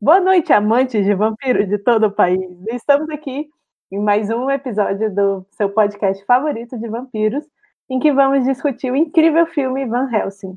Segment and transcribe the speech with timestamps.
[0.00, 2.40] Boa noite, amantes de vampiros de todo o país.
[2.68, 3.50] Estamos aqui
[3.90, 7.44] em mais um episódio do seu podcast favorito de vampiros,
[7.90, 10.56] em que vamos discutir o incrível filme Van Helsing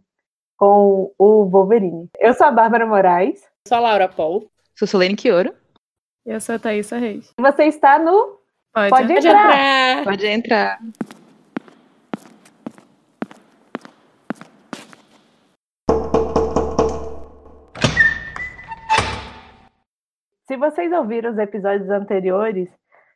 [0.56, 2.08] com o Wolverine.
[2.20, 3.42] Eu sou a Bárbara Moraes.
[3.68, 4.48] Sou a Laura Paul.
[4.76, 5.55] Sou Solene Quioro.
[6.23, 7.33] Eu sou a Thaisa Reis.
[7.39, 8.39] Você está no
[8.71, 10.03] Pode, Pode entrar.
[10.03, 10.79] Pode entrar.
[20.52, 22.68] Se vocês ouviram os episódios anteriores,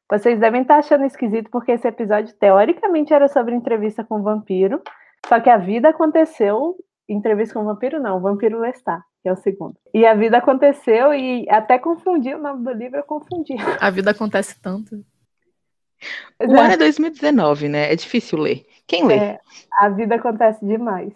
[0.09, 4.81] vocês devem estar achando esquisito porque esse episódio teoricamente era sobre entrevista com o vampiro,
[5.27, 6.77] só que a vida aconteceu,
[7.09, 9.75] entrevista com o vampiro não, o vampiro Lestat, que é o segundo.
[9.93, 13.57] E a vida aconteceu e até confundi o nome do livro, eu confundi.
[13.81, 15.03] A vida acontece tanto.
[16.39, 17.91] O ano é 2019, né?
[17.91, 18.65] É difícil ler.
[18.87, 19.17] Quem lê?
[19.17, 19.39] É,
[19.77, 21.11] a vida acontece demais.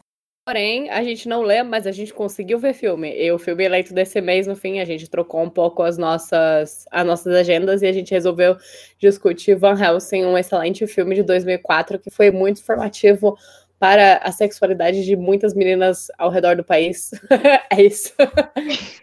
[0.49, 3.15] Porém, a gente não lê, mas a gente conseguiu ver filme.
[3.15, 6.87] E o filme eleito desse mês, no fim, a gente trocou um pouco as nossas,
[6.89, 8.57] as nossas agendas e a gente resolveu
[8.97, 13.37] discutir Van Helsing, um excelente filme de 2004 que foi muito informativo
[13.77, 17.11] para a sexualidade de muitas meninas ao redor do país.
[17.71, 18.11] é isso.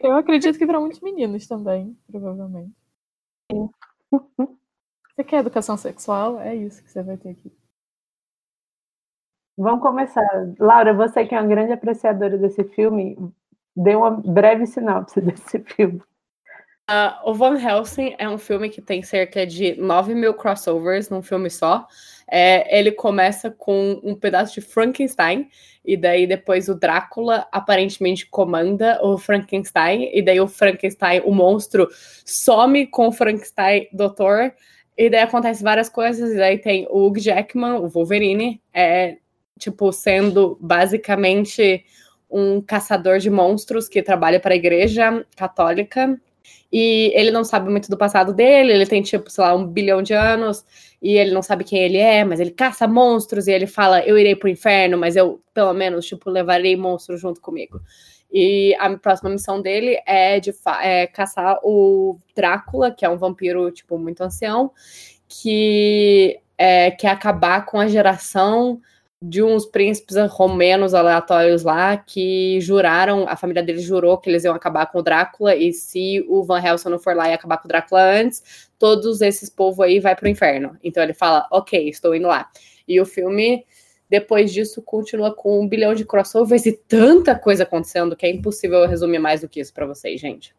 [0.03, 2.73] Eu acredito que para muitos meninos também, provavelmente.
[5.15, 6.41] Você quer educação sexual?
[6.41, 7.53] É isso que você vai ter aqui.
[9.57, 10.23] Vamos começar.
[10.59, 13.17] Laura, você que é uma grande apreciadora desse filme,
[13.75, 16.01] dê uma breve sinopse desse filme.
[16.89, 21.21] Uh, o Van Helsing é um filme que tem cerca de 9 mil crossovers num
[21.21, 21.87] filme só.
[22.31, 25.49] É, ele começa com um pedaço de Frankenstein,
[25.85, 31.89] e daí depois o Drácula aparentemente comanda o Frankenstein, e daí o Frankenstein, o monstro,
[32.25, 34.53] some com o Frankenstein doutor,
[34.97, 39.19] e daí acontece várias coisas, e daí tem o Hugh Jackman, o Wolverine, é,
[39.59, 41.85] tipo, sendo basicamente
[42.31, 46.21] um caçador de monstros que trabalha para a igreja católica.
[46.73, 50.03] E ele não sabe muito do passado dele, ele tem, tipo, sei lá, um bilhão
[50.03, 50.65] de anos,
[51.01, 54.19] e ele não sabe quem ele é, mas ele caça monstros, e ele fala, eu
[54.19, 57.81] irei pro inferno, mas eu, pelo menos, tipo, levarei monstros junto comigo.
[58.33, 60.53] E a próxima missão dele é de
[60.83, 64.73] é caçar o Drácula, que é um vampiro, tipo, muito ancião,
[65.29, 68.81] que é, quer acabar com a geração
[69.29, 74.55] de uns príncipes romanos aleatórios lá que juraram, a família deles jurou que eles iam
[74.55, 77.65] acabar com o Drácula e se o Van Helsing não for lá e acabar com
[77.65, 80.79] o Drácula antes, todos esses povos aí vai pro inferno.
[80.83, 82.49] Então ele fala, ok, estou indo lá.
[82.87, 83.67] E o filme,
[84.09, 88.79] depois disso, continua com um bilhão de crossovers e tanta coisa acontecendo que é impossível
[88.79, 90.55] eu resumir mais do que isso para vocês, gente.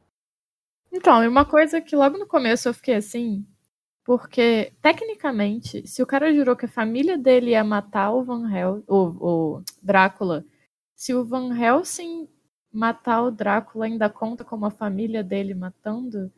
[0.92, 3.46] Então, e uma coisa que logo no começo eu fiquei assim,
[4.08, 8.82] porque, tecnicamente, se o cara jurou que a família dele ia matar o Van Hel
[8.88, 10.46] o, o Drácula,
[10.96, 12.26] se o Van Helsing
[12.72, 16.32] matar o Drácula ainda conta como a família dele matando?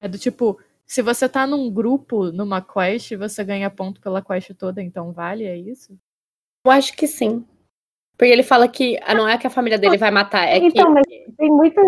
[0.00, 0.56] É do tipo,
[0.86, 5.46] se você tá num grupo, numa quest, você ganha ponto pela quest toda, então vale,
[5.46, 5.98] é isso?
[6.64, 7.44] Eu acho que sim.
[8.16, 10.70] Porque ele fala que ah, não é que a família dele vai matar, é então,
[10.70, 10.92] que.
[10.92, 11.06] mas
[11.36, 11.84] tem muitas.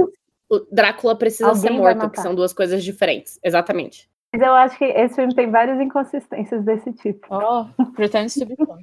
[0.51, 3.39] O Drácula precisa Alguém ser morto, que são duas coisas diferentes.
[3.41, 4.11] Exatamente.
[4.33, 7.27] Mas eu acho que esse filme tem várias inconsistências desse tipo.
[7.31, 7.65] Oh,
[7.97, 8.79] be fun.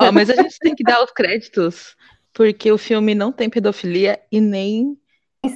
[0.00, 1.96] Ó, mas a gente tem que dar os créditos,
[2.34, 4.98] porque o filme não tem pedofilia e nem.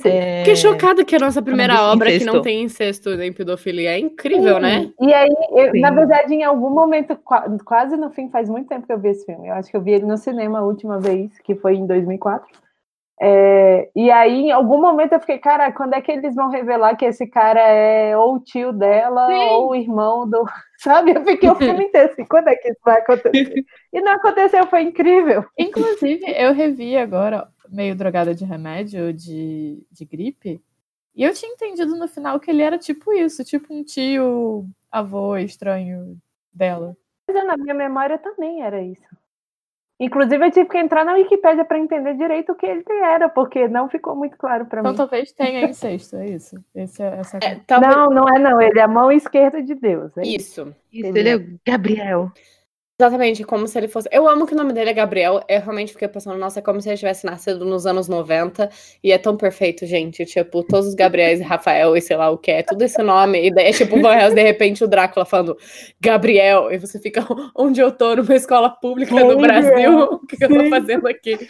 [0.07, 2.35] é, Fiquei chocada que a nossa primeira obra que incesto.
[2.35, 3.91] não tem incesto nem pedofilia.
[3.91, 4.91] É incrível, né?
[5.01, 5.81] E aí, eu- Sim.
[5.81, 9.11] na verdade, em algum momento, qua- quase no fim, faz muito tempo que eu vi
[9.11, 9.49] esse filme.
[9.49, 12.49] Eu acho que eu vi ele no cinema a última vez, que foi em 2004.
[13.19, 16.97] É, e aí, em algum momento, eu fiquei, cara, quando é que eles vão revelar
[16.97, 19.49] que esse cara é ou o tio dela Sim.
[19.51, 20.45] ou o irmão do.
[20.79, 21.13] Sabe?
[21.17, 23.65] Eu fiquei o filme inteiro assim, quando é que isso vai acontecer?
[23.93, 25.45] E não aconteceu, foi incrível.
[25.59, 30.61] Inclusive, eu revi agora, meio drogada de remédio, de, de gripe,
[31.15, 35.35] e eu tinha entendido no final que ele era tipo isso, tipo um tio, avô
[35.39, 36.19] estranho
[36.53, 36.95] dela.
[37.27, 39.17] Mas na minha memória também era isso.
[39.99, 43.67] Inclusive, eu tive que entrar na Wikipédia para entender direito o que ele era, porque
[43.67, 44.97] não ficou muito claro para Então mim.
[44.99, 46.57] talvez tenha incesto, é isso.
[46.75, 48.61] Esse é, essa É, talvez- Não, não é não.
[48.61, 50.15] Ele é a mão esquerda de Deus.
[50.19, 50.37] É isso.
[50.37, 50.75] Isso.
[50.93, 52.31] Isso, ele é o Gabriel.
[52.99, 54.09] Exatamente, como se ele fosse.
[54.11, 55.43] Eu amo que o nome dele é Gabriel.
[55.47, 58.71] Eu realmente fiquei pensando, nossa, é como se ele tivesse nascido nos anos 90.
[59.05, 60.25] E é tão perfeito, gente.
[60.25, 63.49] Tipo, todos os Gabriéis e Rafael e sei lá o que, é tudo esse nome.
[63.49, 65.59] E daí é tipo Van Helsing, de repente o Drácula falando
[66.01, 66.73] Gabriel.
[66.73, 67.23] E você fica,
[67.55, 68.17] onde eu tô?
[68.17, 69.99] Numa escola pública Sim, Brasil?
[70.17, 71.37] O que eu tô fazendo aqui?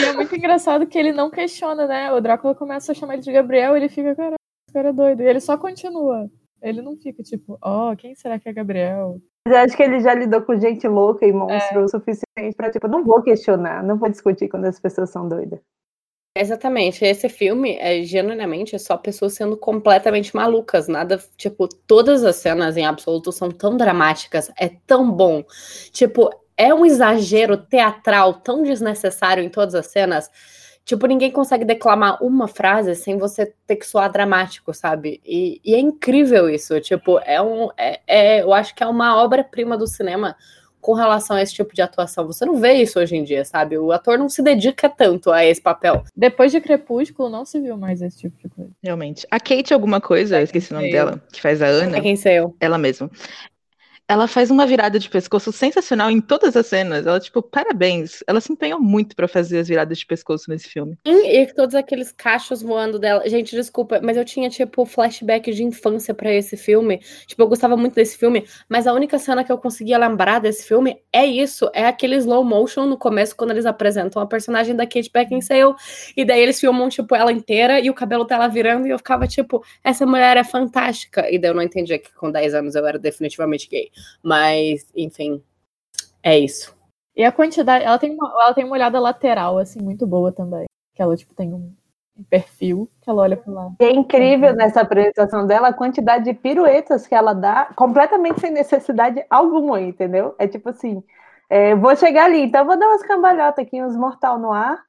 [0.00, 2.12] E é muito engraçado que ele não questiona, né?
[2.12, 5.22] O Drácula começa a chamar ele de Gabriel e ele fica, esse cara é doido.
[5.22, 6.28] E ele só continua.
[6.60, 9.20] Ele não fica tipo, ó, quem será que é Gabriel?
[9.46, 12.70] Mas eu acho que ele já lidou com gente louca e monstro o suficiente para,
[12.70, 15.60] tipo, não vou questionar, não vou discutir quando as pessoas são doidas.
[16.34, 17.04] Exatamente.
[17.04, 20.88] Esse filme é genuinamente só pessoas sendo completamente malucas.
[20.88, 25.44] Nada, tipo, todas as cenas em absoluto são tão dramáticas, é tão bom.
[25.92, 30.30] Tipo, é um exagero teatral tão desnecessário em todas as cenas.
[30.84, 35.20] Tipo, ninguém consegue declamar uma frase sem você ter que soar dramático, sabe?
[35.24, 36.80] E, e é incrível isso.
[36.80, 37.68] Tipo, é um.
[37.76, 40.36] É, é, eu acho que é uma obra-prima do cinema
[40.82, 42.26] com relação a esse tipo de atuação.
[42.26, 43.78] Você não vê isso hoje em dia, sabe?
[43.78, 46.02] O ator não se dedica tanto a esse papel.
[46.14, 48.70] Depois de Crepúsculo, não se viu mais esse tipo de coisa.
[48.82, 49.24] Realmente.
[49.30, 51.98] A Kate alguma coisa, eu esqueci o nome dela, que faz a Ana.
[51.98, 52.56] É quem sei eu.
[52.58, 53.08] Ela mesma.
[54.08, 57.06] Ela faz uma virada de pescoço sensacional em todas as cenas.
[57.06, 58.22] Ela, tipo, parabéns.
[58.26, 60.98] Ela se empenhou muito para fazer as viradas de pescoço nesse filme.
[61.04, 63.26] E todos aqueles cachos voando dela.
[63.28, 66.98] Gente, desculpa, mas eu tinha, tipo, flashback de infância para esse filme.
[67.26, 70.66] Tipo, eu gostava muito desse filme, mas a única cena que eu conseguia lembrar desse
[70.66, 71.70] filme é isso.
[71.72, 75.74] É aquele slow motion no começo, quando eles apresentam a personagem da Kate Beckinsale.
[76.16, 78.86] E daí eles filmam, tipo, ela inteira e o cabelo dela virando.
[78.86, 81.30] E eu ficava, tipo, essa mulher é fantástica.
[81.30, 83.90] E daí eu não entendia que com 10 anos eu era definitivamente gay.
[84.22, 85.42] Mas, enfim,
[86.22, 86.74] é isso.
[87.14, 90.64] E a quantidade, ela tem uma, ela tem uma olhada lateral, assim, muito boa também.
[90.94, 91.74] Que ela, tipo, tem um,
[92.18, 93.70] um perfil que ela olha para lá.
[93.78, 99.24] É incrível nessa apresentação dela a quantidade de piruetas que ela dá, completamente sem necessidade
[99.28, 100.34] alguma, entendeu?
[100.38, 101.02] É tipo assim,
[101.50, 104.82] é, vou chegar ali, então vou dar umas cambalhotas aqui, uns mortal no ar,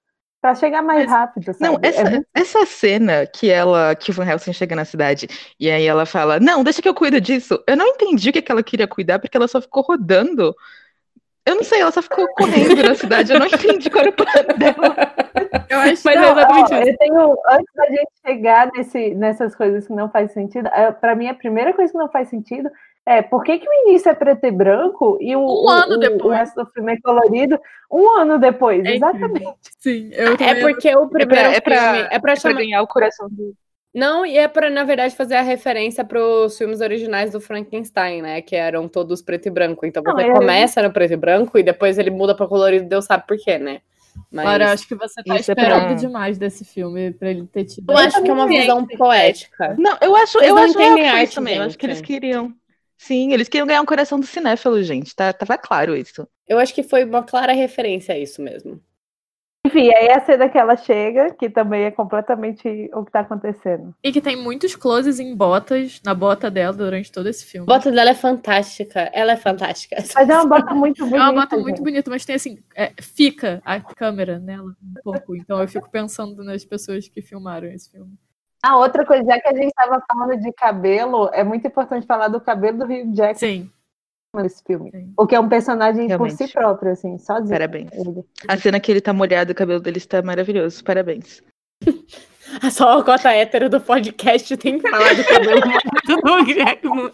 [0.43, 1.63] para chegar mais Mas, rápido, sabe?
[1.63, 2.27] Não, essa, é muito...
[2.35, 5.25] essa cena que ela, que o Van Helsing chega na cidade
[5.57, 7.63] e aí ela fala, não, deixa que eu cuido disso.
[7.65, 10.53] Eu não entendi o que, que ela queria cuidar, porque ela só ficou rodando.
[11.45, 14.13] Eu não sei, ela só ficou correndo na cidade, eu não entendi qual era o
[14.13, 15.13] plano dela.
[15.69, 16.89] Eu acho Mas não, é exatamente ó, isso.
[16.89, 21.15] Eu tenho, antes da gente chegar nesse, nessas coisas que não faz sentido, é, para
[21.15, 22.69] mim a primeira coisa que não faz sentido
[23.05, 25.97] é, por que, que o início é preto e branco e o, um ano o,
[25.97, 26.23] depois.
[26.23, 27.59] o resto do filme é colorido
[27.91, 28.83] um ano depois?
[28.85, 29.57] É exatamente.
[29.79, 32.55] Sim, eu É porque o primeiro é pra, filme é pra, é chamar...
[32.55, 33.53] ganhar o coração do.
[33.93, 38.21] Não, e é para na verdade, fazer a referência para os filmes originais do Frankenstein,
[38.21, 38.41] né?
[38.41, 39.85] Que eram todos preto e branco.
[39.85, 43.05] Então você Não, começa no preto e branco e depois ele muda para colorido, Deus
[43.05, 43.81] sabe por quê, né?
[44.31, 45.93] Mas Agora, eu acho que você tá esperando é pra...
[45.95, 47.91] demais desse filme pra ele ter tido.
[47.91, 49.75] Eu acho que é uma visão poética.
[49.77, 51.57] Não, eu acho, eu acho que também.
[51.57, 52.53] Eu acho que eles queriam.
[53.03, 55.13] Sim, eles queriam ganhar um coração do cinéfilo, gente.
[55.13, 56.25] Tá, tava claro isso.
[56.47, 58.81] Eu acho que foi uma clara referência a isso mesmo.
[59.65, 63.93] Enfim, aí a cena que ela chega, que também é completamente o que tá acontecendo.
[64.01, 67.65] E que tem muitos closes em botas, na bota dela durante todo esse filme.
[67.69, 69.09] A bota dela é fantástica.
[69.13, 69.97] Ela é fantástica.
[70.15, 71.17] Mas é uma bota muito bonita.
[71.23, 71.63] É uma bota gente.
[71.63, 75.35] muito bonita, mas tem assim, é, fica a câmera nela um pouco.
[75.35, 78.17] Então eu fico pensando nas pessoas que filmaram esse filme.
[78.65, 82.29] Ah, outra coisa, já que a gente estava falando de cabelo, é muito importante falar
[82.29, 83.35] do cabelo do Hugh Jackman.
[83.35, 83.71] Sim.
[84.35, 84.89] Nesse filme.
[84.89, 85.13] Sim.
[85.17, 86.37] Porque é um personagem Realmente.
[86.37, 87.49] por si próprio, assim, sozinho.
[87.49, 87.91] Parabéns.
[87.91, 88.23] Ele.
[88.47, 90.83] A cena que ele tá molhado, o cabelo dele está maravilhoso.
[90.83, 91.43] Parabéns.
[92.71, 95.61] Só a cota hétero do podcast tem que falar do cabelo
[96.45, 97.11] do Jackman.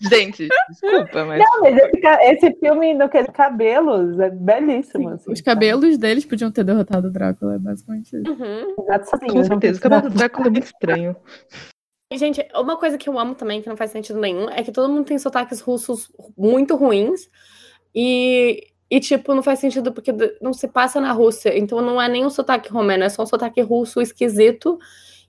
[0.00, 1.42] Gente, desculpa, mas.
[1.42, 5.10] Não, mas esse, esse filme no que cabelos é belíssimo.
[5.10, 8.30] Sim, assim, os cabelos deles podiam ter derrotado o Drácula, é basicamente isso.
[8.30, 8.74] Uhum.
[9.30, 11.16] Com certeza, o cabelo do Drácula é muito estranho.
[12.14, 14.92] Gente, uma coisa que eu amo também, que não faz sentido nenhum, é que todo
[14.92, 17.30] mundo tem sotaques russos muito ruins.
[17.94, 21.56] E e, tipo, não faz sentido porque não se passa na Rússia.
[21.58, 24.78] Então não é nem um sotaque romeno, é só um sotaque russo esquisito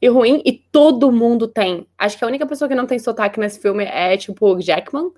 [0.01, 0.41] e ruim.
[0.45, 1.87] E todo mundo tem.
[1.97, 5.11] Acho que a única pessoa que não tem sotaque nesse filme é, tipo, Jackman.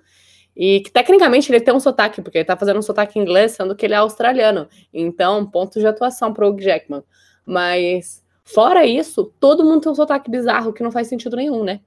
[0.56, 3.74] E que tecnicamente ele tem um sotaque, porque ele tá fazendo um sotaque inglês, sendo
[3.74, 4.68] que ele é australiano.
[4.94, 7.02] Então, ponto de atuação pro Jackman.
[7.44, 11.80] Mas, fora isso, todo mundo tem um sotaque bizarro que não faz sentido nenhum, né?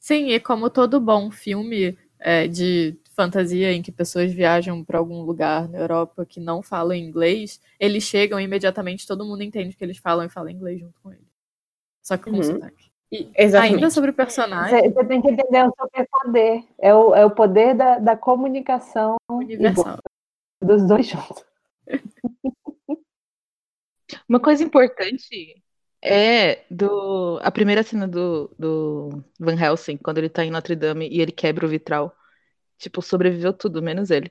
[0.00, 5.20] Sim, e como todo bom filme é, de fantasia em que pessoas viajam para algum
[5.22, 9.84] lugar na Europa que não falam inglês, eles chegam e imediatamente todo mundo entende que
[9.84, 11.28] eles falam e fala inglês junto com eles.
[12.02, 12.42] Só que com uhum.
[12.42, 12.90] sotaque.
[13.12, 13.74] E Exatamente.
[13.74, 14.90] ainda sobre o personagem.
[14.92, 16.64] Você, tem que entender o superpoder.
[16.78, 19.98] É o, é o poder da, da comunicação universal.
[20.62, 21.44] Dos dois juntos.
[24.28, 25.62] Uma coisa importante
[26.02, 31.08] é do a primeira cena do, do Van Helsing, quando ele tá em Notre Dame
[31.08, 32.16] e ele quebra o vitral.
[32.80, 34.30] Tipo, sobreviveu tudo, menos ele.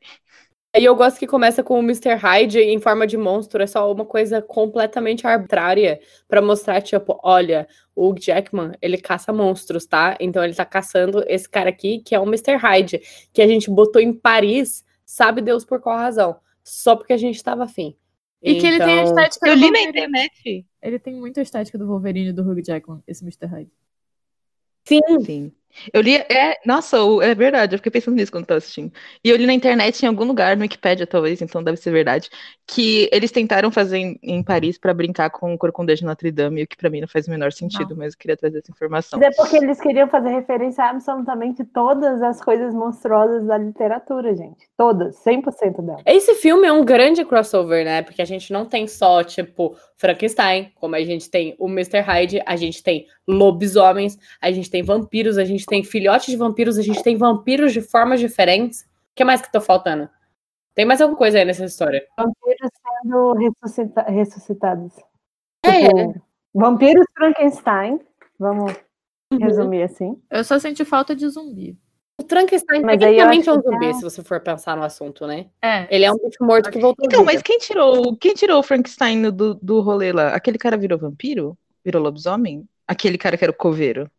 [0.75, 2.15] E eu gosto que começa com o Mr.
[2.15, 7.67] Hyde em forma de monstro, é só uma coisa completamente arbitrária para mostrar, tipo, olha,
[7.95, 10.15] o Jackman, ele caça monstros, tá?
[10.19, 12.55] Então ele tá caçando esse cara aqui, que é o Mr.
[12.55, 13.01] Hyde,
[13.33, 17.43] que a gente botou em Paris, sabe Deus por qual razão, só porque a gente
[17.43, 17.95] tava afim.
[18.41, 18.61] E então...
[18.61, 20.65] que ele tem a então, estética Eu li na internet.
[20.81, 23.47] Ele tem muita estética do Wolverine e do Hugh Jackman, esse Mr.
[23.47, 23.71] Hyde.
[24.85, 25.01] Sim.
[25.25, 25.51] Sim.
[25.93, 28.91] Eu li, é, nossa, é verdade, eu fiquei pensando nisso quando tava assistindo.
[29.23, 32.29] E eu li na internet, em algum lugar, no Wikipedia talvez, então deve ser verdade,
[32.67, 36.63] que eles tentaram fazer em, em Paris pra brincar com o Corcunda de Notre Dame,
[36.63, 39.19] o que pra mim não faz o menor sentido, mas eu queria trazer essa informação.
[39.19, 44.35] Mas é porque eles queriam fazer referência a absolutamente todas as coisas monstruosas da literatura,
[44.35, 44.67] gente.
[44.77, 46.01] Todas, 100% delas.
[46.05, 48.01] Esse filme é um grande crossover, né?
[48.01, 51.99] Porque a gente não tem só, tipo, Frankenstein, como a gente tem o Mr.
[51.99, 56.77] Hyde, a gente tem lobisomens, a gente tem vampiros, a gente tem filhotes de vampiros,
[56.77, 58.81] a gente tem vampiros de formas diferentes.
[58.81, 58.85] O
[59.15, 60.09] que mais que tá faltando?
[60.75, 62.05] Tem mais alguma coisa aí nessa história?
[62.17, 62.69] Vampiros
[63.03, 64.93] sendo ressuscita- ressuscitados.
[65.65, 66.21] É, Tipo,
[66.53, 67.99] Vampiros Frankenstein,
[68.39, 68.73] vamos
[69.31, 69.39] Uhum.
[69.39, 70.19] resumir assim.
[70.31, 71.77] Eu só senti falta de zumbi.
[72.21, 75.47] O Frankenstein Mas tecnicamente é um zumbi, tá- se você for pensar no assunto, né?
[75.61, 75.87] É.
[75.93, 79.29] Ele é um bicho morto que voltou Então, mas quem tirou, quem tirou o Frankenstein
[79.31, 80.33] do, do rolê lá?
[80.35, 81.57] Aquele cara virou vampiro?
[81.85, 82.67] Virou lobisomem?
[82.87, 84.09] Aquele cara que era o coveiro?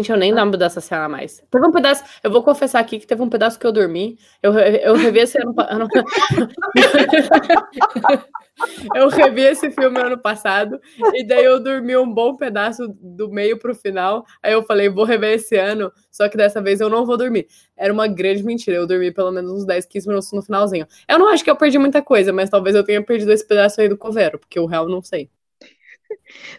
[0.00, 1.44] Gente, eu nem lembro dessa cena mais.
[1.50, 4.18] Teve um pedaço, eu vou confessar aqui que teve um pedaço que eu dormi.
[4.42, 5.54] Eu, eu revi esse ano.
[8.94, 10.80] eu revi esse filme ano passado,
[11.12, 14.24] e daí eu dormi um bom pedaço do meio pro final.
[14.42, 17.46] Aí eu falei, vou rever esse ano, só que dessa vez eu não vou dormir.
[17.76, 18.78] Era uma grande mentira.
[18.78, 20.86] Eu dormi pelo menos uns 10, 15 minutos no finalzinho.
[21.06, 23.82] Eu não acho que eu perdi muita coisa, mas talvez eu tenha perdido esse pedaço
[23.82, 25.28] aí do coveiro, porque o real não sei.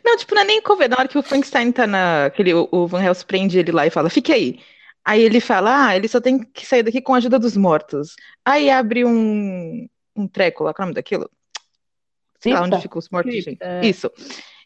[0.04, 0.92] Não, tipo, não é nem o coveiro.
[0.92, 2.26] Na hora que o Frankenstein tá na.
[2.26, 4.60] Aquele, o, o Van Helsing prende ele lá e fala, fique aí.
[5.04, 8.16] Aí ele fala, ah, ele só tem que sair daqui com a ajuda dos mortos.
[8.46, 11.30] Aí abre um, um treco lá, qual é o nome daquilo?
[12.40, 12.76] Sei lá Cripta.
[12.76, 13.64] onde ficam os mortos, Cripta, gente.
[13.64, 13.86] é.
[13.88, 14.12] Isso.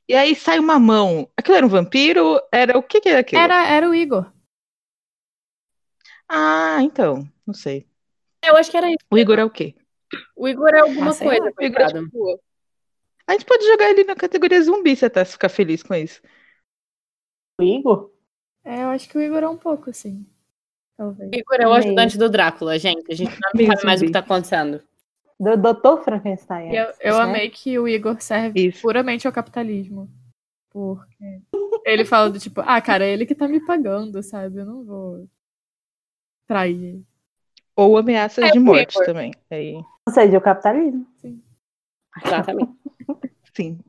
[0.08, 1.28] E aí sai uma mão.
[1.38, 2.40] Aquilo era um vampiro?
[2.52, 3.42] Era o que que era aquilo?
[3.42, 4.32] Era, era o Igor.
[6.28, 7.86] Ah, então, não sei.
[8.44, 8.98] Eu acho que era isso.
[9.10, 9.76] O Igor é o quê?
[10.36, 11.52] O Igor é alguma Ah, coisa, lá.
[11.60, 12.42] O Igor é tipo...
[13.28, 16.22] A gente pode jogar ele na categoria zumbi se até ficar feliz com isso.
[17.60, 18.12] O Igor?
[18.64, 20.26] É, eu acho que o Igor é um pouco, assim.
[20.98, 21.32] Talvez.
[21.34, 23.12] Igor é o ajudante do Drácula, gente.
[23.12, 24.82] A gente não sabe mais o que tá acontecendo.
[25.40, 26.02] Do Dr.
[26.04, 26.74] Frankenstein.
[26.74, 27.24] Eu, eu né?
[27.24, 28.82] amei que o Igor serve Isso.
[28.82, 30.10] puramente ao capitalismo.
[30.72, 31.42] Porque
[31.86, 34.60] ele fala do tipo, ah, cara, é ele que tá me pagando, sabe?
[34.60, 35.28] Eu não vou
[36.48, 36.82] trair.
[36.84, 37.06] ele."
[37.76, 39.06] Ou ameaças É, de morte Igor.
[39.06, 39.34] também.
[39.52, 41.06] Aí, Ou seja, o capitalismo.
[42.26, 42.72] Exatamente.
[43.56, 43.80] Sim.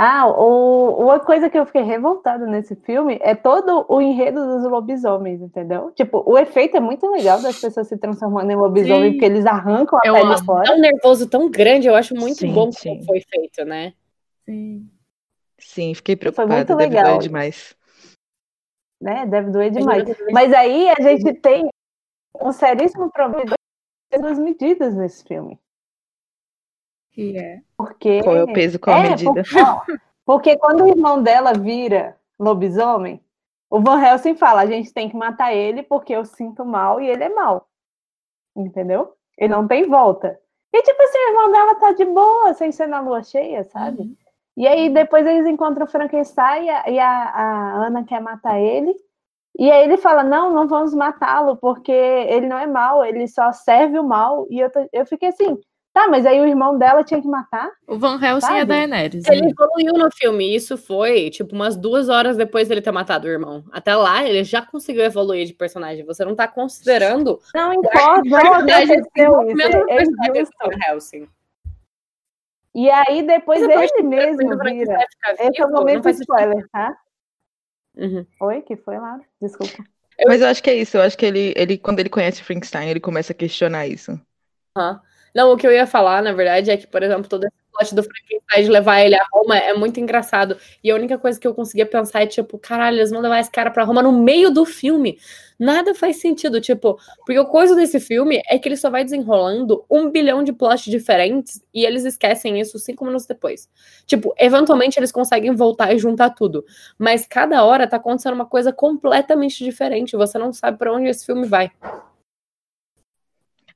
[0.00, 4.62] Ah, o, uma coisa que eu fiquei revoltada nesse filme é todo o enredo dos
[4.70, 5.90] lobisomens, entendeu?
[5.90, 9.12] Tipo, o efeito é muito legal das pessoas se transformando em lobisomem, Sim.
[9.14, 10.70] porque eles arrancam a Eu pele fora.
[10.70, 12.90] É um nervoso tão grande, eu acho muito Sim, bom sim.
[12.90, 13.92] como foi feito, né?
[14.44, 14.88] Sim.
[15.58, 16.64] Sim, fiquei muito preocupada.
[16.64, 17.04] Deve legal.
[17.04, 17.76] doer demais.
[19.02, 19.26] né?
[19.26, 20.04] Deve doer demais.
[20.06, 21.68] Mas- Mas aí a gente tem
[22.40, 23.54] um seríssimo problema
[24.16, 25.58] das medidas nesse filme.
[27.18, 27.60] Que é.
[27.76, 28.22] Porque.
[28.22, 29.42] Qual é o peso, qual a É, medida?
[29.42, 33.20] Porque, porque quando o irmão dela vira lobisomem,
[33.68, 37.08] o Van Helsing fala: a gente tem que matar ele porque eu sinto mal e
[37.08, 37.66] ele é mal.
[38.56, 39.14] Entendeu?
[39.36, 40.38] Ele não tem volta.
[40.72, 44.02] E tipo assim, o irmão dela tá de boa, sem ser na lua cheia, sabe?
[44.02, 44.16] Uhum.
[44.56, 48.60] E aí depois eles encontram o Frankenstein e a, e a- a Ana quer matar
[48.60, 48.94] ele.
[49.58, 53.50] E aí ele fala, não, não vamos matá-lo, porque ele não é mal, ele só
[53.50, 54.46] serve o mal.
[54.50, 55.58] E eu, tô- eu fiquei assim,
[55.98, 57.70] tá, mas aí o irmão dela tinha que matar?
[57.86, 58.60] O Van Helsing é Sabe?
[58.60, 59.26] a Daenerys.
[59.26, 59.50] Ele né?
[59.50, 63.64] evoluiu no filme, isso foi, tipo, umas duas horas depois dele ter matado o irmão.
[63.72, 66.04] Até lá, ele já conseguiu evoluir de personagem.
[66.04, 70.44] Você não tá considerando Não importa, não aconteceu isso, é, é.
[70.44, 71.28] Van Helsing.
[72.74, 75.04] E aí depois ele mesmo vira.
[75.40, 76.96] Esse é o momento spoiler, tá?
[77.96, 78.24] Uhum.
[78.40, 79.20] Oi, que foi lá?
[79.42, 79.84] Desculpa.
[80.26, 80.96] Mas eu acho que é isso.
[80.96, 84.20] Eu acho que ele, ele, quando ele conhece Frankenstein, ele começa a questionar isso.
[84.76, 85.00] Aham.
[85.38, 87.94] Não, o que eu ia falar, na verdade, é que, por exemplo, todo esse plot
[87.94, 90.56] do Frankenstein de levar ele a Roma é muito engraçado.
[90.82, 93.48] E a única coisa que eu conseguia pensar é, tipo, caralho, eles vão levar esse
[93.48, 95.16] cara pra Roma no meio do filme.
[95.56, 99.84] Nada faz sentido, tipo, porque o coisa desse filme é que ele só vai desenrolando
[99.88, 103.68] um bilhão de plots diferentes e eles esquecem isso cinco minutos depois.
[104.06, 106.64] Tipo, eventualmente eles conseguem voltar e juntar tudo.
[106.98, 110.16] Mas cada hora tá acontecendo uma coisa completamente diferente.
[110.16, 111.70] Você não sabe pra onde esse filme vai.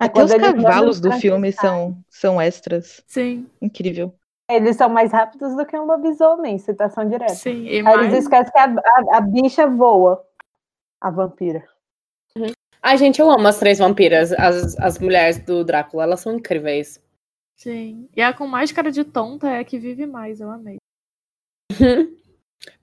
[0.05, 3.03] Até os cavalos do filme são, são extras.
[3.07, 4.15] Sim, Incrível.
[4.51, 7.35] Eles são mais rápidos do que um lobisomem, citação direta.
[7.35, 7.65] sim.
[7.65, 8.13] E Aí mais...
[8.13, 10.23] eles esquecem que a, a- a bicha voa,
[11.01, 11.65] a vampira.
[12.83, 17.01] Ai, gente, eu amo as três vampiras, as, as mulheres do Drácula, elas são incríveis.
[17.57, 18.09] Sim.
[18.17, 20.77] E a com mais cara de tonta é a que vive mais, eu amei.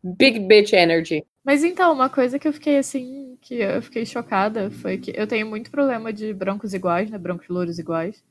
[0.03, 1.25] Big bitch energy.
[1.49, 5.25] Mas então, uma coisa que eu fiquei assim, que eu fiquei chocada foi que eu
[5.25, 7.17] tenho muito problema de brancos iguais, né?
[7.17, 8.23] Brancos louros iguais.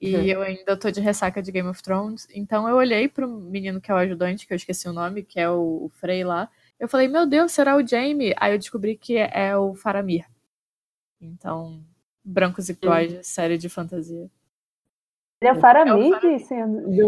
[0.00, 0.22] E Uhum.
[0.22, 2.28] eu ainda tô de ressaca de Game of Thrones.
[2.32, 5.40] Então eu olhei pro menino que é o ajudante, que eu esqueci o nome, que
[5.40, 6.48] é o, o Frey lá.
[6.78, 8.32] Eu falei, meu Deus, será o Jamie?
[8.36, 10.24] Aí eu descobri que é o Faramir.
[11.20, 11.82] Então,
[12.24, 14.30] Brancos e Clojas, série de fantasia.
[15.40, 16.14] Ele é o Faramir?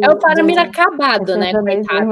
[0.02, 1.52] É o Faramir acabado, né?
[1.52, 2.08] Coitado.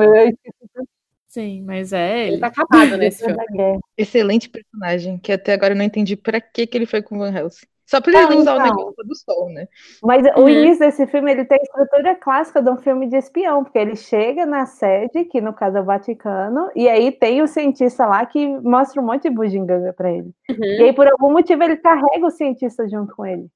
[1.29, 2.33] Sim, mas é ele.
[2.35, 3.79] Ele tá acabado nesse filme.
[3.97, 7.33] Excelente personagem, que até agora eu não entendi pra que, que ele foi com Van
[7.35, 7.67] Helsing.
[7.85, 8.77] Só pra ele Ah, não usar o então.
[8.77, 9.69] negócio do sol, né?
[10.03, 10.49] Mas o Uhum.
[10.49, 13.95] início desse filme ele tem a estrutura clássica de um filme de espião, porque ele
[13.95, 18.27] chega na sede, que no caso é o Vaticano, e aí tem o cientista lá
[18.27, 20.31] que mostra um monte de bugiganga pra ele.
[20.51, 20.65] Uhum.
[20.65, 23.47] E aí, por algum motivo, ele carrega o cientista junto com ele.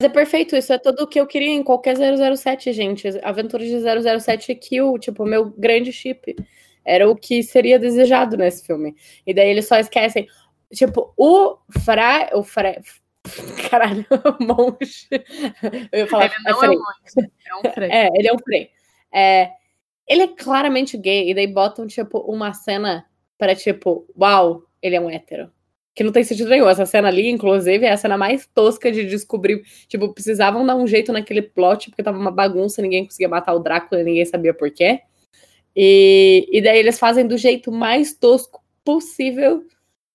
[0.00, 3.06] Mas é perfeito, isso é tudo o que eu queria em qualquer 007, gente.
[3.22, 6.34] Aventuras de 007 e Kill, tipo, meu grande chip.
[6.84, 8.94] Era o que seria desejado nesse filme.
[9.26, 10.26] E daí eles só esquecem.
[10.72, 12.30] Tipo, o Fra.
[12.34, 12.80] O Fra.
[13.70, 14.04] Caralho,
[14.40, 15.08] monge.
[15.90, 16.26] Eu ia falar.
[16.26, 17.90] Ele não é um monge, é um Frei.
[17.90, 18.70] É, ele é um Frei.
[19.12, 19.50] É,
[20.06, 23.06] ele é claramente gay, e daí botam, tipo, uma cena
[23.38, 25.50] para, tipo, uau, ele é um hétero.
[25.94, 26.68] Que não tem sentido nenhum.
[26.68, 29.62] Essa cena ali, inclusive, é a cena mais tosca de descobrir.
[29.88, 33.60] Tipo, precisavam dar um jeito naquele plot, porque tava uma bagunça, ninguém conseguia matar o
[33.60, 35.00] Drácula, ninguém sabia por quê.
[35.76, 39.64] E, e daí eles fazem do jeito mais tosco possível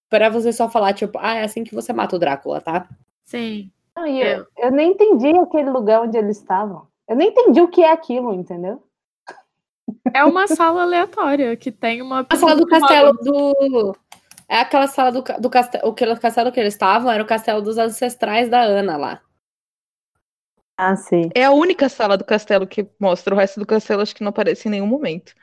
[0.10, 2.88] para você só falar, tipo, ah, é assim que você mata o Drácula, tá?
[3.25, 3.72] Sim.
[3.96, 6.88] Não, e eu, eu nem entendi aquele lugar onde eles estavam.
[7.08, 8.82] Eu nem entendi o que é aquilo, entendeu?
[10.13, 12.25] É uma sala aleatória que tem uma.
[12.30, 13.96] A sala do castelo do.
[14.48, 15.88] É aquela sala do, do castelo.
[15.88, 19.22] O que- o castelo que eles estavam era o castelo dos ancestrais da Ana lá.
[20.81, 21.29] Ah, sim.
[21.36, 23.36] É a única sala do castelo que mostra.
[23.36, 25.33] O resto do castelo acho que não aparece em nenhum momento.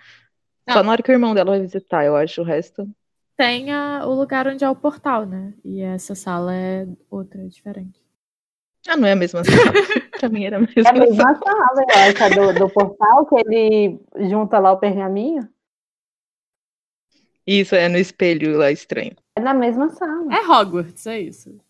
[0.68, 0.84] Só Não.
[0.84, 2.40] na hora que o irmão dela vai visitar, eu acho.
[2.40, 2.88] O resto.
[3.36, 5.52] Tem a- o lugar onde é o portal, né?
[5.62, 8.00] E essa sala é outra, diferente.
[8.88, 9.56] Ah, não é a mesma sala.
[10.18, 11.00] pra mim era a mesma É a sala.
[11.06, 14.00] mesma sala, eu acho, a do, do portal, que ele
[14.30, 15.46] junta lá o pergaminho.
[17.46, 19.14] Isso, é no espelho lá estranho.
[19.36, 20.32] É na mesma sala.
[20.34, 21.60] É Hogwarts, é isso.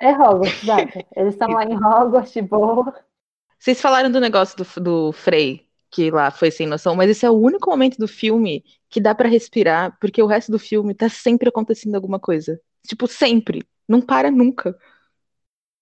[0.00, 0.98] É Hogwarts, exato.
[1.16, 2.94] Eles estão lá em Hogwarts, de boa.
[3.58, 7.30] Vocês falaram do negócio do, do Frey, que lá foi sem noção, mas esse é
[7.30, 11.08] o único momento do filme que dá pra respirar, porque o resto do filme tá
[11.08, 12.60] sempre acontecendo alguma coisa.
[12.86, 13.62] Tipo, sempre.
[13.88, 14.76] Não para nunca.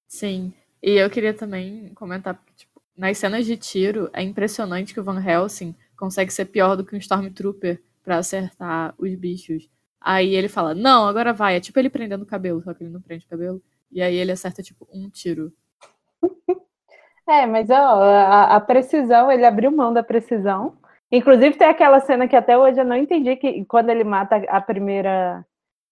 [0.07, 0.53] Sim.
[0.83, 5.05] E eu queria também comentar, porque, tipo, nas cenas de tiro, é impressionante que o
[5.05, 9.68] Van Helsing consegue ser pior do que um Stormtrooper pra acertar os bichos.
[10.01, 11.57] Aí ele fala, não, agora vai.
[11.57, 13.62] É tipo ele prendendo o cabelo, só que ele não prende o cabelo.
[13.92, 15.52] E aí ele acerta, tipo, um tiro.
[17.28, 20.76] É, mas ó, a, a precisão, ele abriu mão da precisão.
[21.11, 24.61] Inclusive tem aquela cena que até hoje eu não entendi que quando ele mata a
[24.61, 25.44] primeira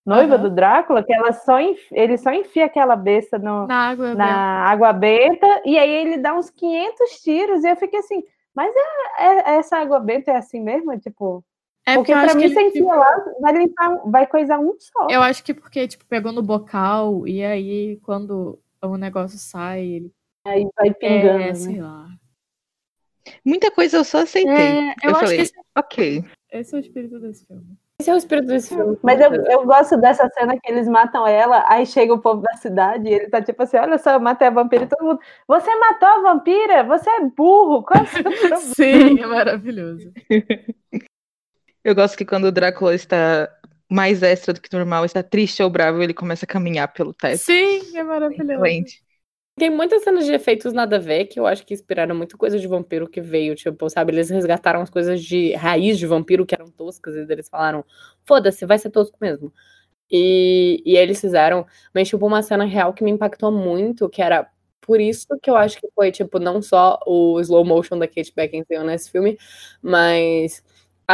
[0.05, 0.43] noiva Aham.
[0.45, 1.59] do Drácula, que ela só
[1.93, 6.35] ele só enfia aquela besta no, Na água, na água benta e aí ele dá
[6.35, 10.61] uns 500 tiros e eu fiquei assim, mas é, é- essa água benta é assim
[10.61, 10.99] mesmo?
[10.99, 11.45] Tipo,
[11.87, 15.09] é porque eu pra mim ele, enfia lá, vai limpar, vai coisar um só.
[15.09, 20.13] Eu acho que porque, tipo, pegou no bocal e aí quando o negócio sai, ele.
[20.47, 21.55] Aí vai pingando, É, né?
[21.55, 22.09] sei lá.
[23.45, 24.53] Muita coisa eu só aceitei.
[24.53, 26.25] É, eu, eu acho falei, que esse, ok.
[26.53, 27.77] esse é o espírito desse filme.
[28.01, 28.99] Esse é o espírito desse filme.
[29.03, 32.55] Mas eu, eu gosto dessa cena que eles matam ela, aí chega o povo da
[32.55, 35.21] cidade e ele tá tipo assim: olha só, eu matei a vampira e todo mundo.
[35.47, 36.83] Você matou a vampira?
[36.85, 38.57] Você é burro, qual é o seu problema?
[38.57, 40.13] Sim, é maravilhoso.
[41.85, 43.51] Eu gosto que quando o Drácula está
[43.91, 47.39] mais extra do que normal, está triste ou bravo, ele começa a caminhar pelo teto.
[47.39, 48.53] Sim, é maravilhoso.
[48.53, 49.03] Excelente.
[49.57, 52.59] Tem muitas cenas de efeitos nada a ver que eu acho que inspiraram muito coisa
[52.59, 54.13] de vampiro que veio, tipo, sabe?
[54.13, 57.85] Eles resgataram as coisas de raiz de vampiro que eram toscas e eles falaram:
[58.25, 59.53] foda-se, vai ser tosco mesmo.
[60.11, 64.49] E, e eles fizeram, mas, tipo, uma cena real que me impactou muito, que era
[64.81, 68.33] por isso que eu acho que foi, tipo, não só o slow motion da Kate
[68.35, 69.39] Beckinsale nesse filme,
[69.83, 70.65] mas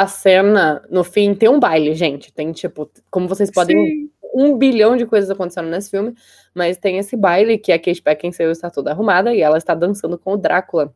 [0.03, 2.33] a cena, no fim, tem um baile, gente.
[2.33, 4.11] Tem, tipo, como vocês podem Sim.
[4.35, 6.15] um bilhão de coisas acontecendo nesse filme,
[6.55, 10.19] mas tem esse baile que a Kate Beckinsale está toda arrumada e ela está dançando
[10.19, 10.95] com o Drácula.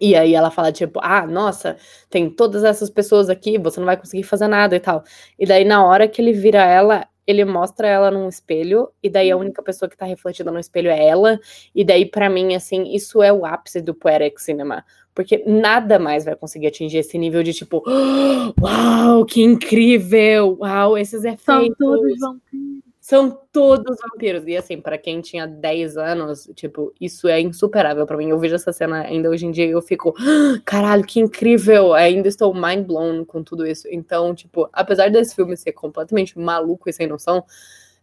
[0.00, 1.76] E aí ela fala, tipo, ah, nossa,
[2.08, 5.04] tem todas essas pessoas aqui, você não vai conseguir fazer nada e tal.
[5.38, 9.30] E daí, na hora que ele vira ela, ele mostra ela num espelho, e daí
[9.30, 11.40] a única pessoa que tá refletida no espelho é ela.
[11.74, 14.84] E daí, pra mim, assim, isso é o ápice do Poetic Cinema.
[15.14, 17.82] Porque nada mais vai conseguir atingir esse nível de tipo,
[18.60, 20.56] uau, que incrível!
[20.60, 21.76] Uau, esses São efeitos.
[21.78, 22.83] todos vampiros.
[23.06, 24.46] São todos vampiros.
[24.46, 28.30] E assim, pra quem tinha 10 anos, tipo, isso é insuperável pra mim.
[28.30, 31.92] Eu vejo essa cena ainda hoje em dia e eu fico, "Ah, caralho, que incrível!
[31.92, 33.86] Ainda estou mind blown com tudo isso.
[33.90, 37.44] Então, tipo, apesar desse filme ser completamente maluco e sem noção,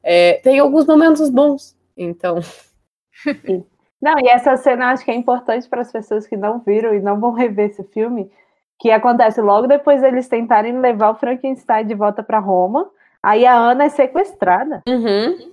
[0.04, 1.76] é, tem alguns momentos bons.
[1.98, 2.36] Então,
[4.02, 7.02] Não, e essa cena acho que é importante para as pessoas que não viram e
[7.02, 8.32] não vão rever esse filme,
[8.80, 12.90] Que acontece logo depois eles tentarem levar o Frankenstein de volta para Roma.
[13.24, 14.82] Aí a Ana é sequestrada.
[14.88, 15.52] Uhum.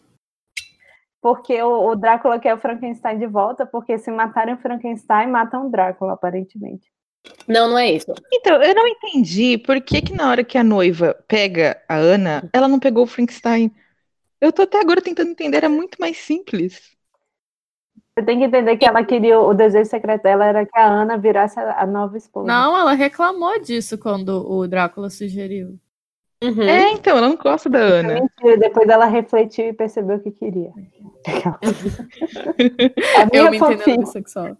[1.20, 5.66] Porque o, o, Drácula quer o Frankenstein de volta, porque se matarem o Frankenstein, matam
[5.66, 6.90] o Drácula, aparentemente.
[7.46, 8.12] Não, não é isso.
[8.32, 12.48] Então, eu não entendi por que, que na hora que a noiva pega a Ana,
[12.52, 13.74] ela não pegou o Frankenstein.
[14.40, 16.96] Eu tô até agora tentando entender, era muito mais simples.
[18.16, 21.18] Você tem que entender que ela queria, o desejo secreto dela era que a Ana
[21.18, 22.46] virasse a, a nova esposa.
[22.46, 25.78] Não, ela reclamou disso quando o Drácula sugeriu.
[26.42, 26.62] Uhum.
[26.62, 28.12] É, então, ela não gosta da Ana.
[28.12, 30.70] É mentira, depois ela refletiu e percebeu o que queria.
[33.16, 34.56] a minha Eu me entendendo sexual.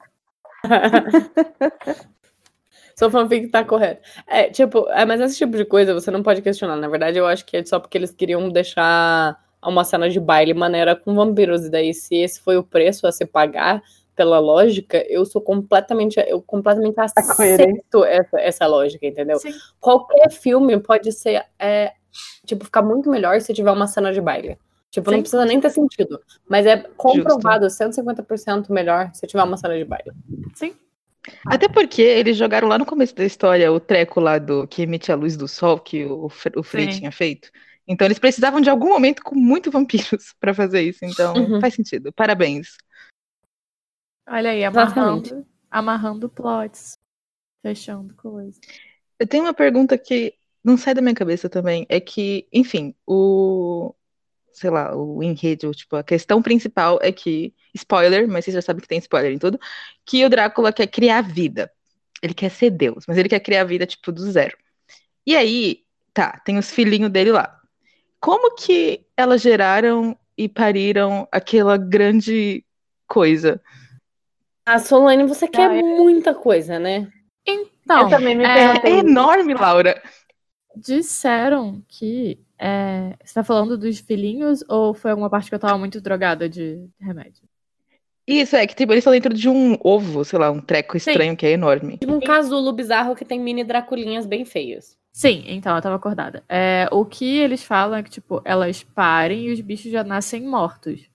[2.97, 4.03] Sua fanfic tá correta.
[4.27, 6.75] É, tipo, é, mas esse tipo de coisa você não pode questionar.
[6.77, 10.55] Na verdade, eu acho que é só porque eles queriam deixar uma cena de baile
[10.55, 11.65] maneira com vampiros.
[11.67, 13.81] E daí, se esse foi o preço a se pagar,
[14.19, 19.39] pela lógica, eu sou completamente, eu completamente tá aceito essa, essa lógica, entendeu?
[19.39, 19.55] Sim.
[19.79, 21.93] Qualquer filme pode ser, é,
[22.45, 24.59] tipo, ficar muito melhor se tiver uma cena de baile.
[24.91, 25.17] Tipo, Sim.
[25.17, 26.21] não precisa nem ter sentido.
[26.49, 27.85] Mas é comprovado Justo.
[27.85, 30.11] 150% melhor se tiver uma cena de baile.
[30.53, 30.75] Sim.
[31.47, 35.13] Até porque eles jogaram lá no começo da história o treco lá do que emite
[35.13, 37.51] a luz do sol que o, o Frey tinha feito.
[37.87, 41.05] Então eles precisavam de algum momento com muito vampiros para fazer isso.
[41.05, 41.61] Então uhum.
[41.61, 42.13] faz sentido.
[42.13, 42.77] Parabéns.
[44.31, 46.99] Olha aí, amarrando, amarrando plots,
[47.63, 48.61] fechando coisas.
[49.19, 51.87] Eu tenho uma pergunta que não sai da minha cabeça também.
[51.89, 53.95] É que, enfim, o.
[54.53, 57.55] Sei lá, o enredo, tipo, a questão principal é que.
[57.75, 59.59] Spoiler, mas vocês já sabem que tem spoiler em tudo.
[60.05, 61.71] Que o Drácula quer criar vida.
[62.23, 64.57] Ele quer ser Deus, mas ele quer criar vida, tipo, do zero.
[65.25, 67.61] E aí, tá, tem os filhinhos dele lá.
[68.21, 72.65] Como que elas geraram e pariram aquela grande
[73.07, 73.63] coisa?
[74.69, 75.83] A Solane, você quer é...
[75.83, 77.11] muita coisa, né?
[77.47, 79.99] Então, eu também me é, é enorme, Laura.
[80.77, 82.39] Disseram que.
[82.59, 83.15] É...
[83.25, 86.87] Você tá falando dos filhinhos ou foi alguma parte que eu tava muito drogada de
[87.01, 87.45] remédio?
[88.27, 91.31] Isso, é que tipo, eles estão dentro de um ovo, sei lá, um treco estranho
[91.31, 91.37] Sim.
[91.37, 91.97] que é enorme.
[91.97, 94.99] Tipo um casulo bizarro que tem mini draculinhas bem feios.
[95.11, 96.45] Sim, então eu tava acordada.
[96.47, 100.43] É, o que eles falam é que, tipo, elas parem e os bichos já nascem
[100.43, 101.09] mortos.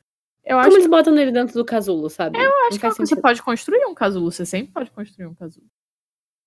[0.45, 0.89] Eu Como eles que...
[0.89, 2.37] botam ele dentro do casulo, sabe?
[2.37, 5.65] Eu acho que você pode construir um casulo, você sempre pode construir um casulo.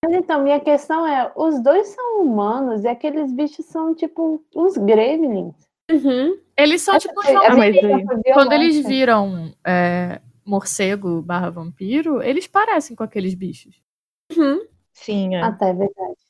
[0.05, 4.77] Mas então, minha questão é, os dois são humanos e aqueles bichos são tipo uns
[4.77, 5.55] gremlins.
[5.91, 6.39] Uhum.
[6.57, 13.03] Eles são tipo é, é Quando eles viram é, morcego barra vampiro, eles parecem com
[13.03, 13.83] aqueles bichos.
[14.37, 14.67] Uhum.
[14.93, 15.43] Sim, é.
[15.43, 16.26] Até é verdade.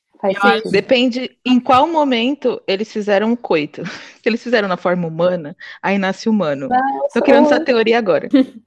[0.70, 3.82] Depende em qual momento eles fizeram o coito.
[4.22, 6.68] Se eles fizeram na forma humana, aí nasce humano.
[7.12, 8.28] Tô criando essa teoria agora.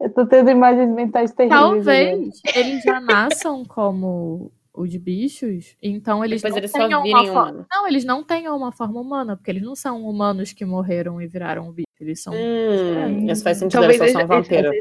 [0.00, 1.84] Eu tô tendo imagens mentais terríveis.
[1.84, 7.66] Talvez eles já nasçam como os bichos, então eles Depois não eles tenham uma forma.
[7.70, 11.26] Não, eles não tenham uma forma humana, porque eles não são humanos que morreram e
[11.26, 11.84] viraram bicho.
[12.00, 12.32] Eles são.
[12.32, 14.76] Hum, isso faz sentido, Talvez eles só são vampiros.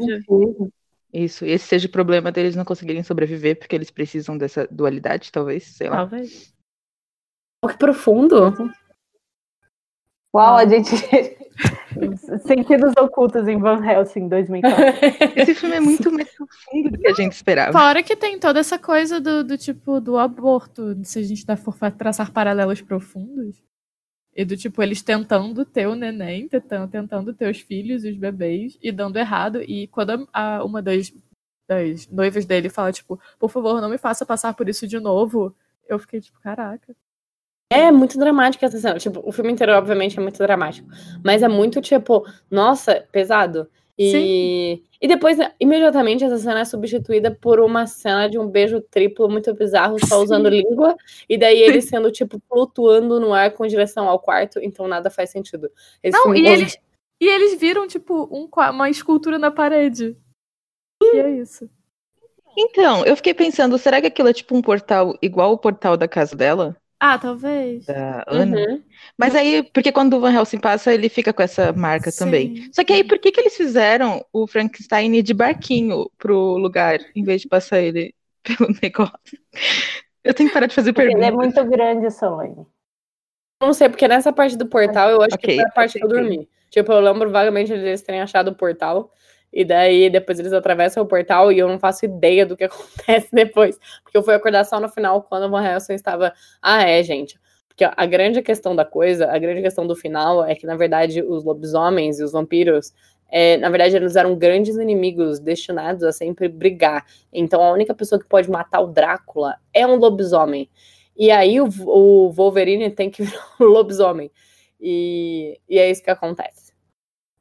[1.12, 5.64] Isso, esse seja o problema deles não conseguirem sobreviver, porque eles precisam dessa dualidade, talvez,
[5.64, 5.98] sei lá.
[5.98, 6.54] Talvez.
[7.64, 8.54] Oh, que profundo!
[10.34, 10.92] Uau, a gente.
[12.46, 14.86] Sentidos ocultos em Van Helsing 2004.
[15.36, 17.78] Esse filme é muito mais profundo do que a gente esperava.
[17.78, 21.76] Fora que tem toda essa coisa do, do tipo do aborto, se a gente for
[21.92, 23.58] traçar paralelos profundos.
[24.36, 28.78] E do tipo, eles tentando ter o neném, tentando, ter os filhos e os bebês,
[28.82, 29.62] e dando errado.
[29.62, 31.12] E quando a, uma das,
[31.68, 35.56] das noivas dele fala, tipo, por favor, não me faça passar por isso de novo,
[35.88, 36.96] eu fiquei tipo, caraca.
[37.72, 38.98] É muito dramática essa cena.
[38.98, 40.90] Tipo, o filme inteiro, obviamente, é muito dramático.
[41.24, 43.70] Mas é muito, tipo, nossa, pesado.
[44.02, 44.84] E, Sim.
[45.02, 49.54] e depois, imediatamente, essa cena é substituída por uma cena de um beijo triplo muito
[49.54, 50.96] bizarro, só usando língua.
[51.28, 54.58] E daí ele sendo, tipo, flutuando no ar com direção ao quarto.
[54.62, 55.70] Então nada faz sentido.
[56.02, 56.78] Esse Não, e eles,
[57.20, 60.16] e eles viram, tipo, um, uma escultura na parede.
[61.04, 61.70] E é isso.
[62.58, 66.08] Então, eu fiquei pensando, será que aquilo é tipo um portal igual o portal da
[66.08, 66.76] casa dela?
[67.00, 67.86] Ah, talvez.
[67.86, 68.58] Da Ana.
[68.58, 68.84] Uhum.
[69.18, 72.26] Mas aí, porque quando o Van Helsing passa, ele fica com essa marca Sim.
[72.26, 72.70] também.
[72.74, 77.24] Só que aí, por que, que eles fizeram o Frankenstein de barquinho pro lugar, em
[77.24, 79.40] vez de passar ele pelo negócio?
[80.24, 81.22] Eu tenho que parar de fazer perguntas.
[81.22, 82.68] Ele é muito grande, Solane.
[83.62, 86.04] Não sei, porque nessa parte do portal, eu acho okay, que foi a parte que
[86.04, 86.50] eu dormi.
[86.70, 89.12] Tipo, eu lembro vagamente de eles terem achado o portal.
[89.52, 93.30] E daí depois eles atravessam o portal e eu não faço ideia do que acontece
[93.32, 93.80] depois.
[94.04, 96.34] Porque eu fui acordar só no final quando o Van Helsing estava.
[96.62, 97.40] Ah, é, gente.
[97.68, 101.22] Porque a grande questão da coisa, a grande questão do final é que, na verdade,
[101.22, 102.94] os lobisomens e os vampiros,
[103.32, 107.06] é, na verdade, eles eram grandes inimigos destinados a sempre brigar.
[107.32, 110.70] Então, a única pessoa que pode matar o Drácula é um lobisomem.
[111.18, 114.30] E aí, o, o Wolverine tem que virar um lobisomem.
[114.80, 116.69] E, e é isso que acontece.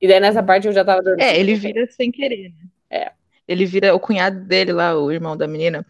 [0.01, 1.25] E daí, nessa parte, eu já tava dormindo.
[1.25, 2.67] É, ele vira sem querer, né?
[2.91, 3.13] É.
[3.47, 5.85] Ele vira o cunhado dele lá, o irmão da menina.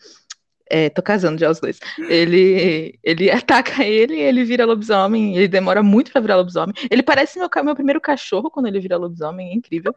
[0.71, 1.79] É, tô casando já os dois.
[2.09, 6.75] Ele, ele ataca ele, ele vira lobisomem, ele demora muito pra virar lobisomem.
[6.91, 9.95] Ele parece meu, meu primeiro cachorro quando ele vira lobisomem, é incrível.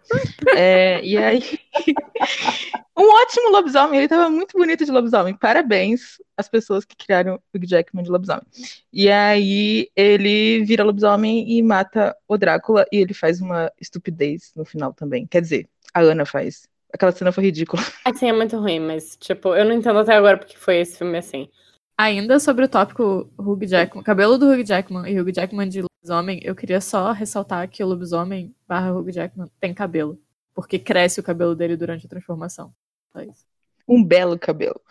[0.55, 1.59] É, e aí.
[2.97, 5.33] um ótimo lobisomem, ele tava muito bonito de lobisomem.
[5.33, 8.43] Parabéns às pessoas que criaram o Jackman de lobisomem.
[8.91, 14.65] E aí ele vira lobisomem e mata o Drácula, e ele faz uma estupidez no
[14.65, 15.27] final também.
[15.27, 16.67] Quer dizer, a Ana faz.
[16.93, 17.81] Aquela cena foi ridícula.
[18.05, 21.17] Assim, é muito ruim, mas, tipo, eu não entendo até agora porque foi esse filme
[21.17, 21.49] assim.
[21.97, 26.41] Ainda sobre o tópico Hugh Jackman, cabelo do Hugh Jackman e Hugh Jackman de lobisomem,
[26.43, 30.19] eu queria só ressaltar que o lobisomem barra Hugh Jackman tem cabelo.
[30.53, 32.73] Porque cresce o cabelo dele durante a transformação.
[33.87, 34.81] Um belo cabelo.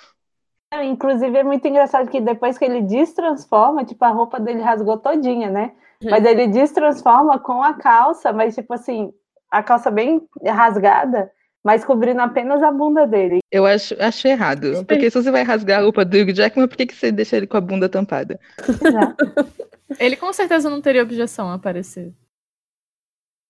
[0.72, 4.96] É, Inclusive é muito engraçado que depois que ele destransforma, tipo, a roupa dele rasgou
[4.96, 5.72] todinha, né?
[6.02, 9.12] Mas ele destransforma com a calça, mas tipo assim,
[9.50, 11.30] a calça bem rasgada,
[11.64, 13.40] mas cobrindo apenas a bunda dele.
[13.50, 14.84] Eu acho, acho errado.
[14.86, 17.36] Porque se você vai rasgar a roupa do Hugh Jackman, por que, que você deixa
[17.36, 18.38] ele com a bunda tampada?
[18.58, 19.16] Exato,
[19.98, 22.12] Ele com certeza não teria objeção a aparecer.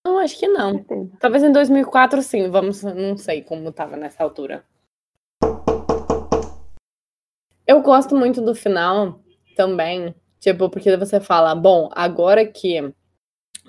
[0.04, 0.82] Não, acho que não.
[1.18, 2.48] Talvez em 2004, sim.
[2.50, 4.64] Vamos, não sei como tava nessa altura.
[7.66, 9.20] Eu gosto muito do final
[9.54, 12.92] também, tipo, porque você fala, bom, agora que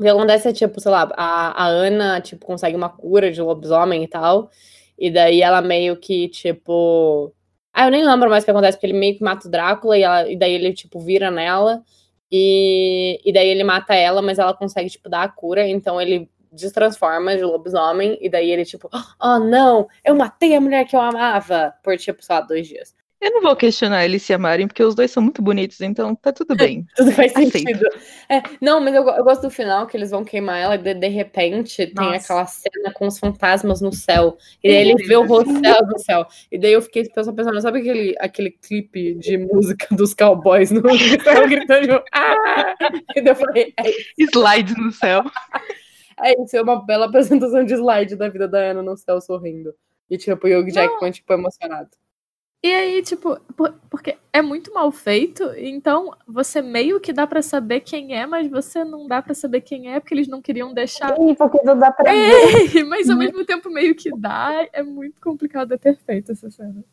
[0.01, 3.39] o que acontece é, tipo, sei lá, a, a Ana, tipo, consegue uma cura de
[3.39, 4.49] lobisomem e tal,
[4.97, 7.31] e daí ela meio que, tipo...
[7.71, 9.97] Ah, eu nem lembro mais o que acontece, porque ele meio que mata o Drácula
[9.97, 11.83] e, ela, e daí ele, tipo, vira nela,
[12.31, 16.27] e, e daí ele mata ela, mas ela consegue, tipo, dar a cura, então ele
[16.51, 18.89] destransforma de lobisomem, e daí ele, tipo,
[19.21, 22.95] oh não, eu matei a mulher que eu amava, por, tipo, sei lá, dois dias.
[23.21, 26.33] Eu não vou questionar eles se amarem, porque os dois são muito bonitos, então tá
[26.33, 26.87] tudo bem.
[26.97, 27.87] Tudo faz sentido.
[28.27, 30.95] É, não, mas eu, eu gosto do final, que eles vão queimar ela e de,
[30.95, 32.15] de repente tem Nossa.
[32.15, 34.39] aquela cena com os fantasmas no céu.
[34.63, 36.25] E daí ele vê o rosto no céu.
[36.51, 40.81] E daí eu fiquei só pensando, sabe aquele, aquele clipe de música dos cowboys no
[41.23, 42.75] céu gritando, tipo, ah!
[43.15, 43.83] E daí eu falei, é,
[44.17, 45.23] Slides no céu.
[46.23, 49.75] é isso, é uma bela apresentação de slide da vida da Ana no céu sorrindo.
[50.09, 51.91] E tipo, o Hugh Jackman, tipo, emocionado.
[52.63, 57.41] E aí, tipo, por- porque é muito mal feito, então você meio que dá pra
[57.41, 60.71] saber quem é, mas você não dá pra saber quem é, porque eles não queriam
[60.71, 61.19] deixar.
[61.19, 62.19] Ih, porque não dá pra ver.
[62.79, 64.67] É, mas ao mesmo tempo meio que dá.
[64.71, 66.83] É muito complicado ter feito essa cena.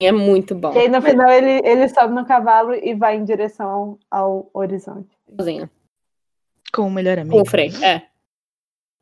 [0.00, 0.72] É muito bom.
[0.74, 5.16] E aí no final ele, ele sobe no cavalo e vai em direção ao horizonte.
[5.36, 5.68] Sozinho.
[6.72, 7.40] Com o melhor Com amigo.
[7.40, 8.06] o Frei, é.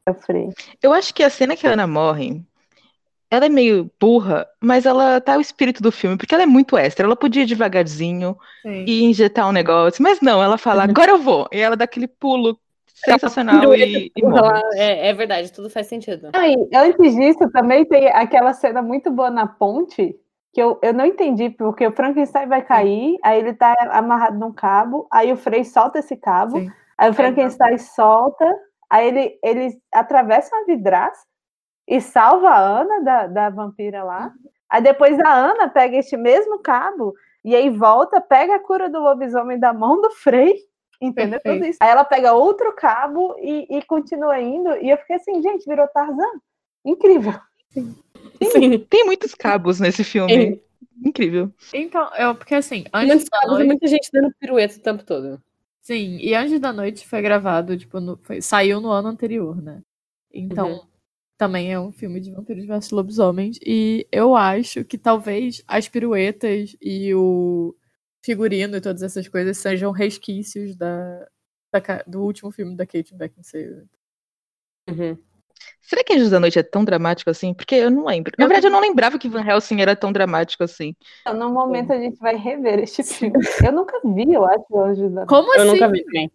[0.08, 0.48] Eu falei,
[0.82, 2.42] Eu acho que a cena que a Ana morre,
[3.32, 6.76] ela é meio burra, mas ela tá o espírito do filme, porque ela é muito
[6.76, 7.06] extra.
[7.06, 8.84] Ela podia ir devagarzinho Sim.
[8.86, 11.48] e injetar um negócio, mas não, ela fala, agora eu vou.
[11.50, 12.60] E ela dá aquele pulo
[12.94, 14.22] sensacional e, e.
[14.22, 16.28] Ela- é, é verdade, tudo faz sentido.
[16.34, 20.14] E antes disso, também tem aquela cena muito boa na ponte,
[20.52, 24.52] que eu, eu não entendi, porque o Frankenstein vai cair, aí ele tá amarrado num
[24.52, 26.70] cabo, aí o Frei solta esse cabo, Sim.
[26.98, 28.44] aí o Frankenstein solta,
[28.90, 31.31] aí ele, ele atravessa uma vidraça
[31.86, 34.32] e salva a Ana da, da vampira lá.
[34.68, 37.14] Aí depois a Ana pega este mesmo cabo
[37.44, 40.54] e aí volta, pega a cura do lobisomem da mão do Frei.
[41.00, 41.70] Entendeu tudo Perfeito.
[41.70, 41.78] isso?
[41.82, 44.70] Aí ela pega outro cabo e, e continua indo.
[44.76, 46.30] E eu fiquei assim, gente, virou Tarzan.
[46.84, 47.34] Incrível.
[47.72, 48.78] Sim.
[48.88, 50.62] Tem muitos cabos nesse filme.
[51.04, 51.50] Incrível.
[51.74, 53.66] Então, eu, porque assim, antes Muitos da cabos e noite.
[53.66, 55.42] muita gente dando pirueta o tempo todo.
[55.80, 59.82] Sim, e Anjos da Noite foi gravado, tipo, no- foi- saiu no ano anterior, né?
[60.32, 60.80] Então, Uhum.
[61.42, 63.58] Também é um filme de vampiros versus lobisomens.
[63.66, 67.74] E eu acho que talvez as piruetas e o
[68.24, 71.26] figurino e todas essas coisas sejam resquícios da,
[71.72, 73.88] da do último filme da Kate Beckinsale.
[74.88, 75.18] Uhum.
[75.80, 77.52] Será que Anjos da Noite é tão dramático assim?
[77.52, 78.32] Porque eu não lembro.
[78.38, 80.94] Na Eu verdade, eu não lembrava que Van Helsing era tão dramático assim.
[81.22, 83.34] Então, no momento a gente vai rever este filme.
[83.66, 85.28] Eu nunca vi, eu acho, Anjos da Noite.
[85.28, 85.72] Como Eu assim?
[85.72, 86.30] nunca vi também.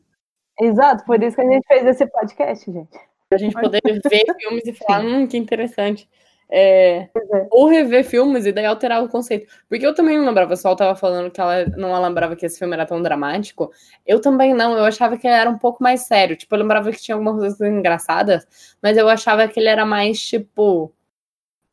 [0.59, 2.99] Exato, por isso que a gente fez esse podcast, gente.
[3.31, 6.07] A gente poder ver filmes e falar, hum, que interessante.
[6.49, 7.09] É, é.
[7.51, 9.51] ou rever filmes e daí alterar o conceito.
[9.67, 12.57] Porque eu também não lembrava, o Sol tava falando que ela não lembrava que esse
[12.57, 13.69] filme era tão dramático.
[14.05, 16.37] Eu também não, eu achava que ele era um pouco mais sério.
[16.37, 18.47] Tipo, eu lembrava que tinha algumas coisas engraçadas,
[18.81, 20.93] mas eu achava que ele era mais, tipo,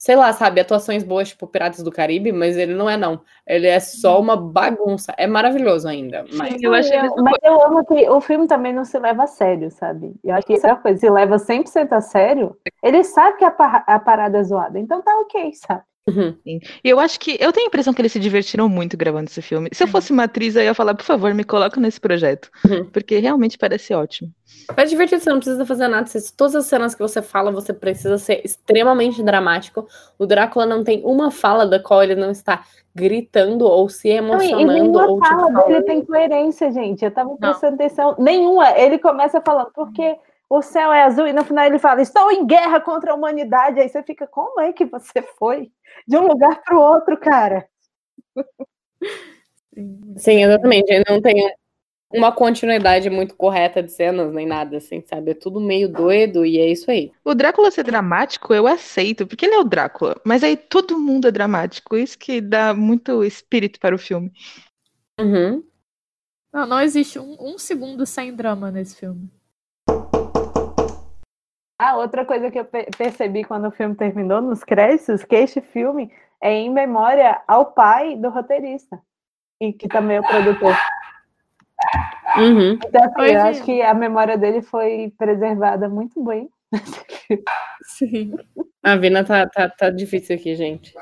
[0.04, 3.22] sei lá, sabe, atuações boas, tipo Piratas do Caribe, mas ele não é, não.
[3.46, 5.14] Ele é só uma bagunça.
[5.16, 6.26] É maravilhoso ainda.
[6.34, 9.26] Mas eu, achei eu, mas eu amo que o filme também não se leva a
[9.26, 10.14] sério, sabe?
[10.22, 13.98] Eu acho que essa coisa, se leva 100% a sério, ele sabe que a, a
[13.98, 15.82] parada é zoada, então tá ok, sabe?
[16.06, 16.36] Uhum.
[16.44, 17.38] E eu acho que.
[17.40, 19.70] Eu tenho a impressão que eles se divertiram muito gravando esse filme.
[19.72, 22.50] Se eu fosse uma atriz, eu ia falar, por favor, me coloca nesse projeto.
[22.68, 22.84] Uhum.
[22.90, 24.30] Porque realmente parece ótimo.
[24.76, 26.08] É divertido, você não precisa fazer nada.
[26.36, 29.88] todas as cenas que você fala, você precisa ser extremamente dramático.
[30.18, 32.64] O Drácula não tem uma fala da qual ele não está
[32.94, 34.52] gritando ou se emocionando.
[34.52, 37.02] Não, e nenhuma ou, tipo, fala dele tem coerência, gente.
[37.02, 38.14] Eu tava prestando atenção.
[38.18, 38.78] Nenhuma.
[38.78, 40.16] Ele começa falando, porque
[40.48, 43.80] o céu é azul, e no final ele fala: Estou em guerra contra a humanidade.
[43.80, 45.70] Aí você fica: Como é que você foi
[46.06, 47.66] de um lugar para o outro, cara?
[50.16, 50.90] Sim, exatamente.
[50.92, 51.52] Ele não tem
[52.12, 55.32] uma continuidade muito correta de cenas, nem nada, assim, sabe?
[55.32, 57.10] É tudo meio doido e é isso aí.
[57.24, 60.20] O Drácula ser dramático, eu aceito, porque ele é o Drácula.
[60.24, 61.96] Mas aí todo mundo é dramático.
[61.96, 64.30] Isso que dá muito espírito para o filme.
[65.18, 65.64] Uhum.
[66.52, 69.28] Não, não existe um, um segundo sem drama nesse filme.
[71.78, 72.64] Ah, outra coisa que eu
[72.96, 76.10] percebi quando o filme terminou nos créditos, que este filme
[76.40, 79.00] é em memória ao pai do roteirista,
[79.60, 80.76] e que também é o produtor.
[82.36, 82.78] Uhum.
[82.84, 86.48] Então, assim, eu acho que a memória dele foi preservada muito bem.
[87.82, 88.34] Sim.
[88.82, 90.94] A Vina tá, tá, tá difícil aqui, gente.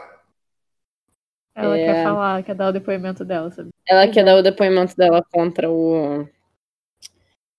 [1.55, 1.85] Ela é...
[1.85, 3.71] quer falar, quer dar o depoimento dela, sabe?
[3.87, 6.27] Ela quer dar o depoimento dela contra o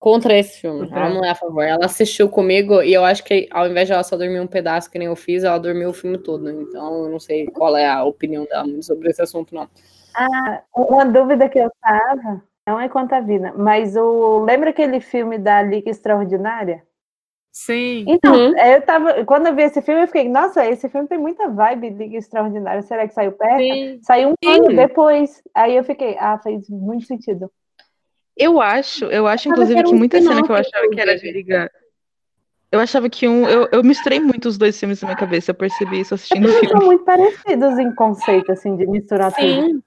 [0.04, 0.82] contra esse filme.
[0.82, 0.94] Uhum.
[0.94, 1.62] Ela não é a favor.
[1.62, 4.90] Ela assistiu comigo e eu acho que ao invés de ela só dormir um pedaço
[4.90, 6.50] que nem eu fiz, ela dormiu o filme todo.
[6.50, 9.66] Então eu não sei qual é a opinião dela sobre esse assunto, não.
[10.14, 15.00] Ah, uma dúvida que eu tava, não é quanto a vida, mas o lembra aquele
[15.00, 16.82] filme da Liga Extraordinária?
[17.50, 18.04] Sim.
[18.06, 18.58] Então, uhum.
[18.58, 19.24] eu tava.
[19.24, 22.82] Quando eu vi esse filme, eu fiquei, nossa, esse filme tem muita vibe Liga Extraordinária.
[22.82, 23.56] Será que saiu perto?
[23.56, 24.00] Sim.
[24.02, 24.50] Saiu um Sim.
[24.50, 25.42] ano depois.
[25.54, 27.50] Aí eu fiquei, ah, fez muito sentido.
[28.36, 31.70] Eu acho, eu acho, inclusive, que, muita cena que eu achava que era de ligar.
[32.70, 33.48] Eu achava que um.
[33.48, 36.52] Eu, eu misturei muito os dois filmes na minha cabeça, eu percebi isso assistindo o
[36.52, 36.68] filme.
[36.68, 39.60] são muito parecidos em conceito, assim, de misturar Sim.
[39.60, 39.84] tudo.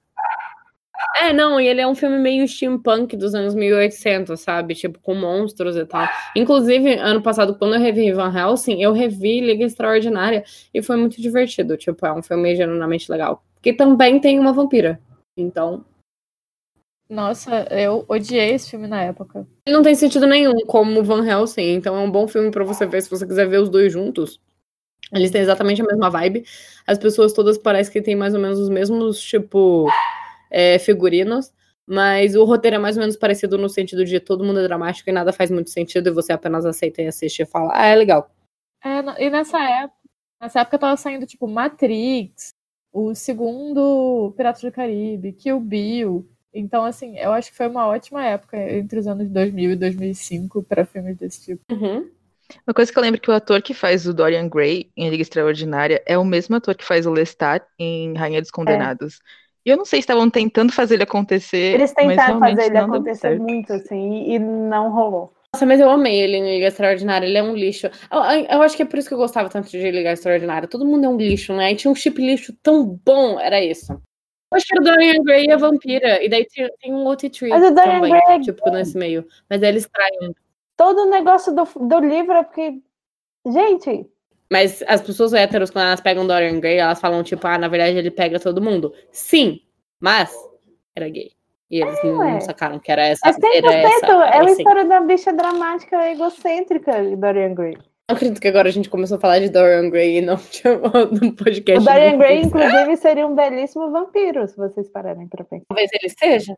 [1.17, 4.73] É, não, e ele é um filme meio steampunk dos anos 1800, sabe?
[4.73, 6.07] Tipo, com monstros e tal.
[6.35, 11.21] Inclusive, ano passado, quando eu revi Van Helsing, eu revi Liga Extraordinária e foi muito
[11.21, 11.75] divertido.
[11.75, 13.43] Tipo, é um filme genuinamente legal.
[13.61, 14.99] Que também tem uma vampira.
[15.35, 15.83] Então,
[17.09, 19.47] nossa, eu odiei esse filme na época.
[19.67, 23.01] Não tem sentido nenhum, como Van Helsing, então é um bom filme para você ver
[23.01, 24.39] se você quiser ver os dois juntos.
[25.13, 26.43] Eles têm exatamente a mesma vibe.
[26.85, 29.87] As pessoas todas parecem que têm mais ou menos os mesmos, tipo,
[30.51, 31.53] é, figurinos.
[31.89, 35.09] Mas o roteiro é mais ou menos parecido no sentido de todo mundo é dramático
[35.09, 37.95] e nada faz muito sentido e você apenas aceita e assiste e fala, ah, é
[37.95, 38.29] legal.
[38.83, 39.97] É, e nessa época,
[40.41, 42.53] nessa época tava saindo, tipo, Matrix,
[42.91, 46.29] o segundo Piratas do Caribe, Kill Bill.
[46.57, 50.63] Então, assim, eu acho que foi uma ótima época entre os anos 2000 e 2005
[50.63, 51.61] para filmes desse tipo.
[51.71, 52.09] Uhum.
[52.65, 55.21] Uma coisa que eu lembro que o ator que faz o Dorian Gray em Liga
[55.21, 59.15] Extraordinária é o mesmo ator que faz o Lestat em Rainha dos Condenados.
[59.15, 59.47] É.
[59.67, 61.73] E eu não sei se estavam tentando fazer ele acontecer.
[61.73, 65.33] Eles tentaram fazer ele acontecer muito, assim, e não rolou.
[65.53, 67.87] Nossa, mas eu amei ele em Liga Extraordinária, ele é um lixo.
[68.11, 70.67] Eu, eu, acho que é por isso que eu gostava tanto de Liga Extraordinária.
[70.67, 71.71] Todo mundo é um lixo, né?
[71.71, 74.01] E tinha um chip lixo tão bom, era isso.
[74.53, 76.23] Acho que o Dorian Gray é vampira.
[76.23, 79.25] E daí tem um outro tree Mas o Dorian também, Gray é tipo, nesse meio.
[79.49, 80.33] Mas eles traem.
[80.75, 82.81] Todo o negócio do, do livro é porque.
[83.45, 84.09] Gente.
[84.49, 87.97] Mas as pessoas héteros, quando elas pegam Dorian Gray, elas falam, tipo, ah, na verdade
[87.97, 88.93] ele pega todo mundo.
[89.11, 89.59] Sim,
[89.99, 90.33] mas
[90.95, 91.31] era gay.
[91.69, 93.27] E eles é, não, não, sacaram que era essa.
[93.27, 94.51] É 100%, era essa, era é a assim.
[94.53, 97.77] história da bicha dramática egocêntrica, Dorian Gray.
[98.09, 100.35] Não acredito que agora a gente começou a falar de Dorian Gray e não
[101.11, 101.81] no podcast.
[101.81, 105.65] O Dorian Gray, inclusive, seria um belíssimo vampiro, se vocês pararem para pensar.
[105.67, 106.57] Talvez ele seja.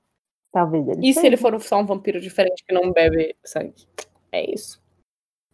[0.53, 1.21] Talvez ele E seja.
[1.21, 3.87] se ele for só um vampiro diferente que não bebe sangue?
[4.31, 4.79] É isso.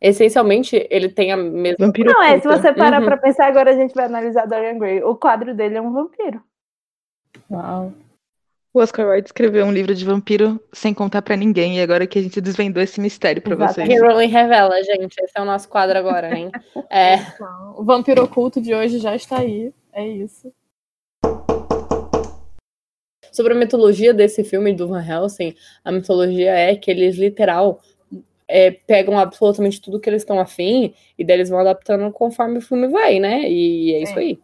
[0.01, 1.87] Essencialmente, ele tem a mesma.
[1.87, 3.05] Vampiro não, é, se você parar uhum.
[3.05, 5.01] pra pensar, agora a gente vai analisar Dorian Gray.
[5.01, 6.43] O quadro dele é um vampiro.
[7.49, 7.93] Uau.
[8.75, 12.19] O Oscar Wilde escreveu um livro de vampiro sem contar para ninguém, e agora que
[12.19, 13.89] a gente desvendou esse mistério para vocês.
[13.89, 15.15] Hero revela, gente.
[15.17, 16.51] Esse é o nosso quadro agora, hein?
[16.91, 17.15] É.
[17.77, 19.73] O vampiro oculto de hoje já está aí.
[19.93, 20.51] É isso.
[23.31, 27.79] Sobre a mitologia desse filme do Van Helsing, a mitologia é que eles literal
[28.45, 32.61] é, pegam absolutamente tudo que eles estão afim e daí eles vão adaptando conforme o
[32.61, 33.49] filme vai, né?
[33.49, 34.37] E é isso aí.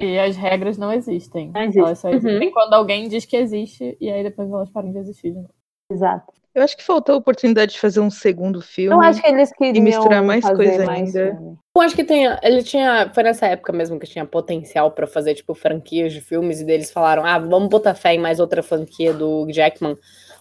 [0.00, 1.50] E as regras não existem.
[1.52, 1.78] Não existe.
[1.78, 2.54] Elas só existem uhum.
[2.54, 5.54] quando alguém diz que existe, e aí depois elas param de existir de novo.
[5.92, 6.32] Exato.
[6.54, 8.92] Eu acho que faltou a oportunidade de fazer um segundo filme.
[8.92, 11.36] Eu acho que eles queriam misturar mais fazer coisa mais ainda.
[11.36, 11.58] filme.
[11.76, 12.24] Eu acho que tem.
[12.42, 13.10] Ele tinha.
[13.14, 16.90] Foi nessa época mesmo que tinha potencial pra fazer, tipo, franquias de filmes, e deles
[16.90, 19.96] falaram, ah, vamos botar fé em mais outra franquia do Jackman.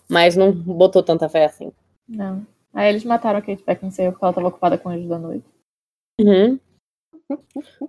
[0.09, 1.71] Mas não botou tanta fé assim.
[2.07, 2.45] Não.
[2.73, 5.45] Aí eles mataram a Kate Beckinsale porque ela tava ocupada com Anjos da Noite.
[6.19, 6.59] Uhum.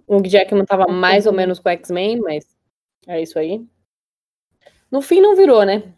[0.07, 2.45] O Jackman tava mais ou menos com o X-Men, mas
[3.07, 3.65] é isso aí.
[4.91, 5.95] No fim não virou, né?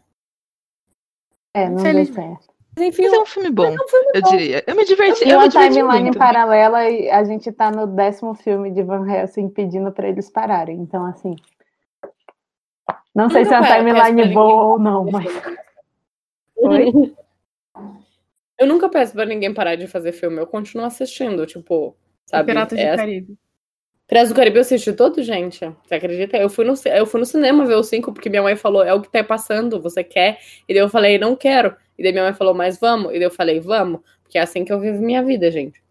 [1.53, 2.53] É, não deu certo.
[2.75, 4.29] Mas enfim, Mas é um filme bom, é um filme eu bom.
[4.31, 4.63] diria.
[4.65, 6.17] Eu me diverti, E eu uma me diverti timeline muito.
[6.17, 10.77] paralela e a gente tá no décimo filme de Van Helsing pedindo pra eles pararem.
[10.79, 11.35] Então, assim.
[13.13, 15.25] Não sei Nunca se é uma peço pra timeline boa ou não, mas.
[16.57, 17.13] Oi?
[18.59, 22.51] Eu nunca peço pra ninguém parar de fazer filme, eu continuo assistindo, tipo, sabe?
[22.51, 23.37] Piratas é do Caribe.
[24.07, 25.59] Piratas do Caribe eu assisti todo, gente.
[25.83, 26.37] Você acredita?
[26.37, 28.93] Eu fui no, eu fui no cinema ver o 5 porque minha mãe falou, é
[28.93, 30.39] o que tá passando, você quer?
[30.67, 31.75] E daí eu falei, não quero.
[31.97, 33.11] E daí minha mãe falou, mas vamos?
[33.11, 35.81] E daí eu falei, vamos, porque é assim que eu vivo minha vida, gente.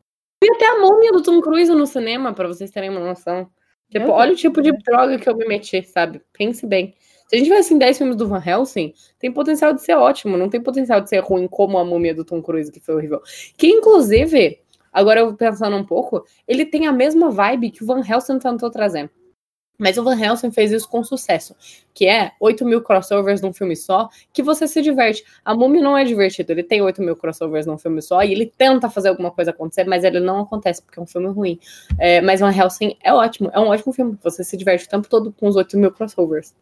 [0.42, 3.48] Vi até a múmia do Tom Cruise no cinema, pra vocês terem uma noção.
[3.88, 4.40] Tipo, olha o Deus.
[4.40, 6.20] tipo de droga que eu me meti, sabe?
[6.32, 6.94] Pense bem.
[7.28, 10.36] Se a gente tivesse em 10 filmes do Van Helsing, tem potencial de ser ótimo,
[10.36, 13.22] não tem potencial de ser ruim como a múmia do Tom Cruise, que foi horrível.
[13.56, 14.60] Que, inclusive,
[14.92, 18.70] agora eu pensando um pouco, ele tem a mesma vibe que o Van Helsing tentou
[18.70, 19.10] trazer.
[19.78, 21.56] Mas o Van Helsing fez isso com sucesso,
[21.92, 25.24] que é 8 mil crossovers num filme só, que você se diverte.
[25.44, 28.46] A Múmia não é divertido, ele tem 8 mil crossovers num filme só, e ele
[28.46, 31.58] tenta fazer alguma coisa acontecer, mas ele não acontece, porque é um filme ruim.
[31.98, 35.08] É, mas Van Helsing é ótimo, é um ótimo filme, você se diverte o tempo
[35.08, 36.54] todo com os 8 mil crossovers.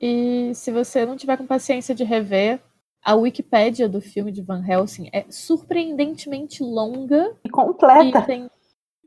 [0.00, 2.60] E se você não tiver com paciência de rever,
[3.02, 8.22] a Wikipédia do filme de Van Helsing é surpreendentemente longa E e completa.
[8.22, 8.50] tem,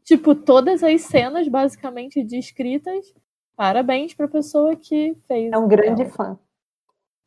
[0.03, 3.13] tipo, todas as cenas basicamente descritas.
[3.55, 5.51] Parabéns pra pessoa que fez.
[5.51, 6.11] É um grande ela.
[6.11, 6.39] fã.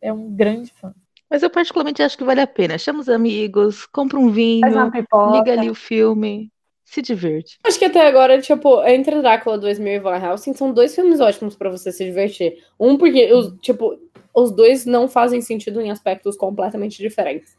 [0.00, 0.92] É um grande fã.
[1.30, 2.76] Mas eu particularmente acho que vale a pena.
[2.78, 5.36] Chama os amigos, compra um vinho, Faz uma pipoca.
[5.38, 6.50] liga ali o filme,
[6.84, 7.58] se diverte.
[7.64, 11.56] Acho que até agora, tipo, entre Drácula 2000 e Van Helsing, são dois filmes ótimos
[11.56, 12.56] pra você se divertir.
[12.78, 13.96] Um porque, os, tipo,
[14.34, 17.56] os dois não fazem sentido em aspectos completamente diferentes.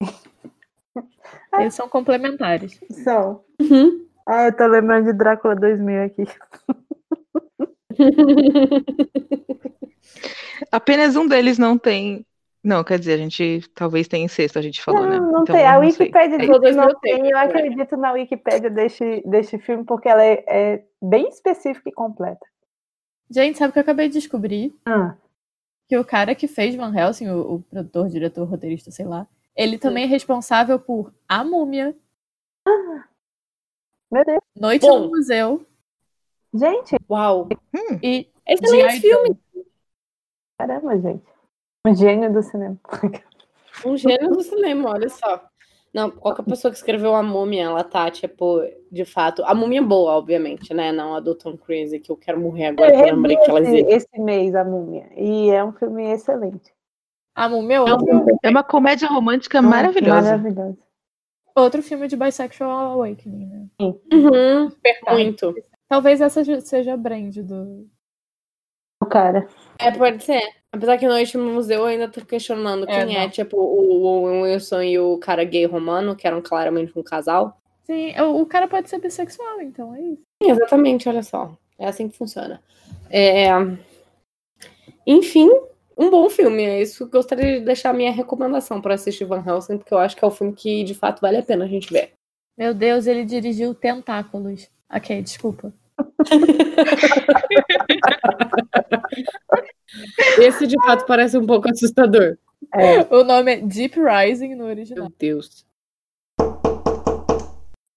[1.58, 2.78] Eles são complementares.
[2.90, 3.44] São.
[3.60, 4.06] Uhum.
[4.26, 6.24] Ah, eu tô lembrando de Drácula 2000 aqui.
[10.72, 12.26] Apenas um deles não tem.
[12.62, 15.20] Não, quer dizer, a gente talvez tenha incesto, a gente falou, não, né?
[15.20, 15.64] não Então, tem.
[15.64, 16.06] A não sei.
[16.06, 16.60] Wikipédia É isso.
[16.60, 17.16] que não tem.
[17.18, 21.92] Eu tem, acredito na Wikipédia deste, deste filme porque ela é, é bem específica e
[21.92, 22.44] completa.
[23.30, 24.74] Gente, sabe o que eu acabei de descobrir?
[24.84, 25.14] Ah,
[25.88, 29.78] Que o cara que fez Van Helsing, o, o produtor, diretor, roteirista, sei lá, ele
[29.78, 31.96] também é responsável por A Múmia,
[34.10, 34.40] meu Deus.
[34.58, 35.00] Noite Bom.
[35.00, 35.66] no Museu
[36.54, 37.48] Gente, Uau!
[37.74, 39.38] Hum, e Excelente filme!
[40.58, 41.24] Caramba, gente.
[41.84, 42.78] Um gênio do cinema.
[43.84, 45.46] Um gênio do cinema, olha só.
[45.96, 48.60] Não, qualquer pessoa que escreveu a múmia, ela tá, tipo,
[48.92, 49.42] de fato.
[49.46, 50.92] A múmia é boa, obviamente, né?
[50.92, 53.50] Não a do Tom Cruise, que eu quero morrer agora, Eu que eu lembrei que
[53.50, 53.90] ela existe.
[53.94, 55.08] esse, mês, A Múmia.
[55.16, 56.70] E é um filme excelente.
[57.34, 60.36] A Múmia é outro, é uma comédia romântica maravilhosa.
[60.36, 60.76] Maravilhosa.
[61.56, 63.66] outro filme de Bisexual Awakening, né?
[63.80, 64.70] Uhum,
[65.08, 65.54] muito.
[65.88, 67.88] Talvez essa seja a brand do.
[69.02, 69.48] O cara.
[69.78, 70.42] É, pode ser.
[70.76, 73.30] Apesar que Noite no Museu eu ainda tô questionando É, quem é, não.
[73.30, 77.58] tipo, o, o Wilson e o cara gay romano, que eram claramente um casal.
[77.84, 80.22] Sim, o, o cara pode ser bissexual, então é isso.
[80.42, 81.56] Sim, exatamente, olha só.
[81.78, 82.60] É assim que funciona.
[83.10, 83.48] É...
[85.06, 85.48] Enfim,
[85.96, 86.62] um bom filme.
[86.62, 89.94] É isso que eu gostaria de deixar a minha recomendação para assistir Van Helsing, porque
[89.94, 92.12] eu acho que é o filme que de fato vale a pena a gente ver.
[92.58, 94.68] Meu Deus, ele dirigiu Tentáculos.
[94.92, 95.72] Ok, desculpa.
[100.38, 102.36] Esse de fato parece um pouco assustador.
[103.10, 105.04] O nome é Deep Rising no original.
[105.04, 105.64] Meu Deus.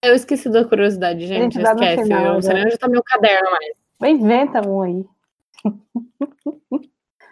[0.03, 1.55] Eu esqueci da curiosidade, gente.
[1.55, 2.03] Gente, Esquece.
[2.03, 2.53] final, Eu, né?
[2.53, 4.11] nem onde tá meu caderno mais.
[4.13, 5.05] Inventa um aí.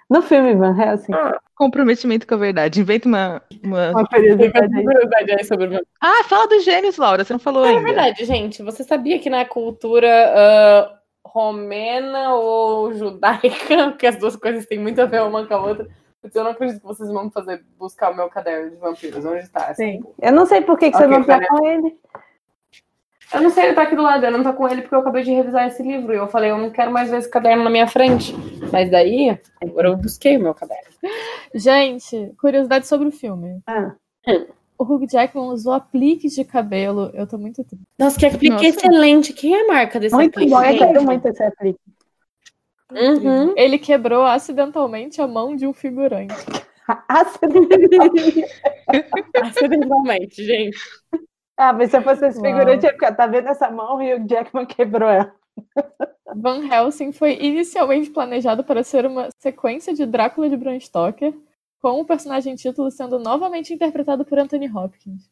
[0.09, 1.11] No filme Van Helsing.
[1.53, 2.79] Comprometimento com a verdade.
[2.79, 3.41] Inventa uma.
[3.61, 4.73] uma- Uma curiosidade
[5.37, 5.43] aí.
[5.43, 7.25] sobre o Ah, fala dos gênios, Laura.
[7.25, 7.83] Você não falou É ainda.
[7.83, 8.63] verdade, gente.
[8.63, 10.96] Você sabia que na cultura ah,
[11.33, 15.87] romena ou judaica, que as duas coisas têm muito a ver uma com a outra,
[16.33, 19.23] eu não acredito que vocês vão fazer buscar o meu caderno de vampiros.
[19.25, 19.73] Onde está?
[19.73, 20.01] Sim.
[20.01, 20.15] porra?
[20.21, 21.97] Eu não sei por que, que você Ok, não tá com ele.
[23.33, 24.25] Eu não sei, ele tá aqui do lado.
[24.25, 26.13] Eu não tô com ele porque eu acabei de revisar esse livro.
[26.13, 28.33] E eu falei, eu não quero mais ver esse caderno na minha frente.
[28.71, 30.89] Mas daí, agora eu busquei o meu caderno.
[31.53, 33.61] Gente, curiosidade sobre o filme.
[33.67, 33.93] Ah,
[34.77, 37.09] O Hugh Jackman usou apliques de cabelo.
[37.13, 37.85] Eu tô muito triste.
[37.97, 38.65] Nossa, que aplique Nossa.
[38.67, 39.33] excelente.
[39.33, 40.51] Quem é a marca desse muito aplique?
[40.51, 41.79] bom, eu quero muito esse aplique.
[42.91, 43.53] Uhum.
[43.57, 46.33] Ele quebrou acidentalmente a mão de um figurante.
[47.09, 48.45] Acidentalmente.
[49.41, 50.77] Acidentalmente, gente.
[51.57, 54.01] Ah, mas se eu fosse esse figurante, ia ficar, tá vendo essa mão?
[54.01, 55.33] E o Jackman quebrou ela.
[56.35, 61.33] Van Helsing foi inicialmente planejado para ser uma sequência de Drácula de Bram Stoker,
[61.81, 65.29] com o personagem título sendo novamente interpretado por Anthony Hopkins.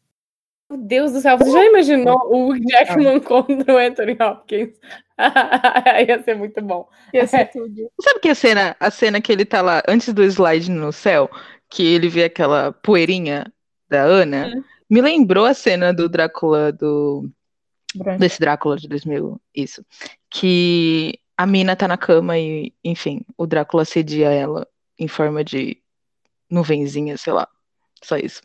[0.68, 4.78] Meu Deus do céu, você já imaginou o Hugh Jackman contra o Anthony Hopkins?
[6.08, 6.88] Ia ser muito bom.
[7.14, 7.90] Ia ser tudo.
[8.00, 11.30] Sabe que a cena, a cena que ele tá lá antes do slide no céu,
[11.70, 13.52] que ele vê aquela poeirinha
[13.88, 14.50] da Ana,
[14.90, 17.30] me lembrou a cena do Drácula do
[17.94, 18.18] Bram.
[18.18, 19.84] desse Drácula de 2000, isso,
[20.28, 24.66] que a mina tá na cama e, enfim, o Drácula sedia ela
[24.98, 25.80] em forma de
[26.50, 27.48] nuvenzinha, sei lá.
[28.02, 28.42] Só isso.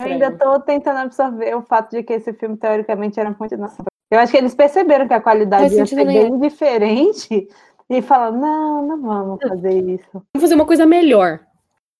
[0.00, 3.82] Ainda tô tentando absorver o fato de que esse filme, teoricamente, era muito nossa.
[4.10, 6.38] Eu acho que eles perceberam que a qualidade ia ser nenhum.
[6.38, 7.48] bem diferente
[7.88, 10.06] e falaram, não, não vamos fazer isso.
[10.12, 11.40] Vamos fazer uma coisa melhor.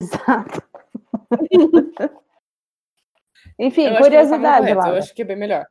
[0.01, 0.63] Exato.
[3.59, 5.65] Enfim, Eu curiosidade, correto, Eu acho que é bem melhor.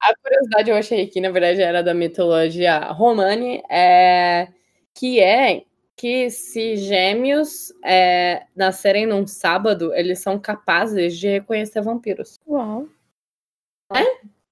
[0.00, 4.48] A curiosidade eu achei que, na verdade, era da mitologia romani, é,
[4.94, 5.64] que é
[5.98, 12.38] que se gêmeos é, nascerem num sábado, eles são capazes de reconhecer vampiros.
[12.46, 12.86] Uau.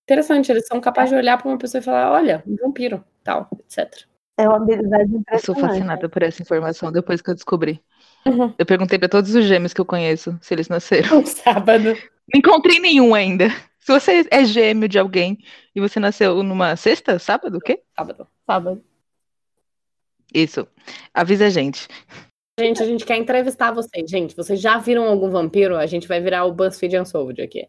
[0.02, 3.48] Interessante, eles são capazes de olhar para uma pessoa e falar, olha, um vampiro, tal,
[3.60, 4.06] etc.
[4.36, 5.60] É uma habilidade Eu sou impressionante.
[5.60, 7.80] fascinada por essa informação depois que eu descobri.
[8.26, 8.52] Uhum.
[8.58, 11.20] Eu perguntei pra todos os gêmeos que eu conheço se eles nasceram.
[11.22, 11.94] Um sábado.
[12.34, 13.50] Não encontrei nenhum ainda.
[13.78, 15.38] Se você é gêmeo de alguém
[15.72, 17.82] e você nasceu numa sexta, sábado, o quê?
[17.96, 18.26] Sábado.
[18.44, 18.84] Sábado.
[20.36, 20.68] Isso.
[21.14, 21.88] Avisa a gente.
[22.60, 24.10] Gente, a gente quer entrevistar vocês.
[24.10, 25.76] Gente, vocês já viram algum vampiro?
[25.76, 27.66] A gente vai virar o BuzzFeed Unsolved aqui.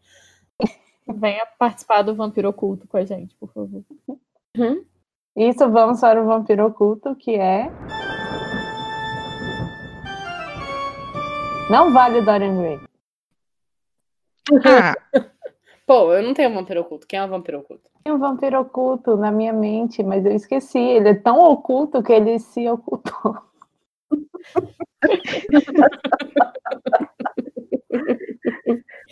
[1.07, 3.82] Venha participar do Vampiro Oculto com a gente, por favor.
[5.34, 7.72] Isso, vamos para o vampiro oculto, que é.
[11.70, 12.80] Não vale Dorian Gray.
[14.65, 14.95] Ah,
[15.88, 17.08] Pô, eu não tenho vampiro oculto.
[17.08, 17.90] Quem é um vampiro oculto?
[18.04, 20.78] Tem um vampiro oculto na minha mente, mas eu esqueci.
[20.78, 23.38] Ele é tão oculto que ele se ocultou.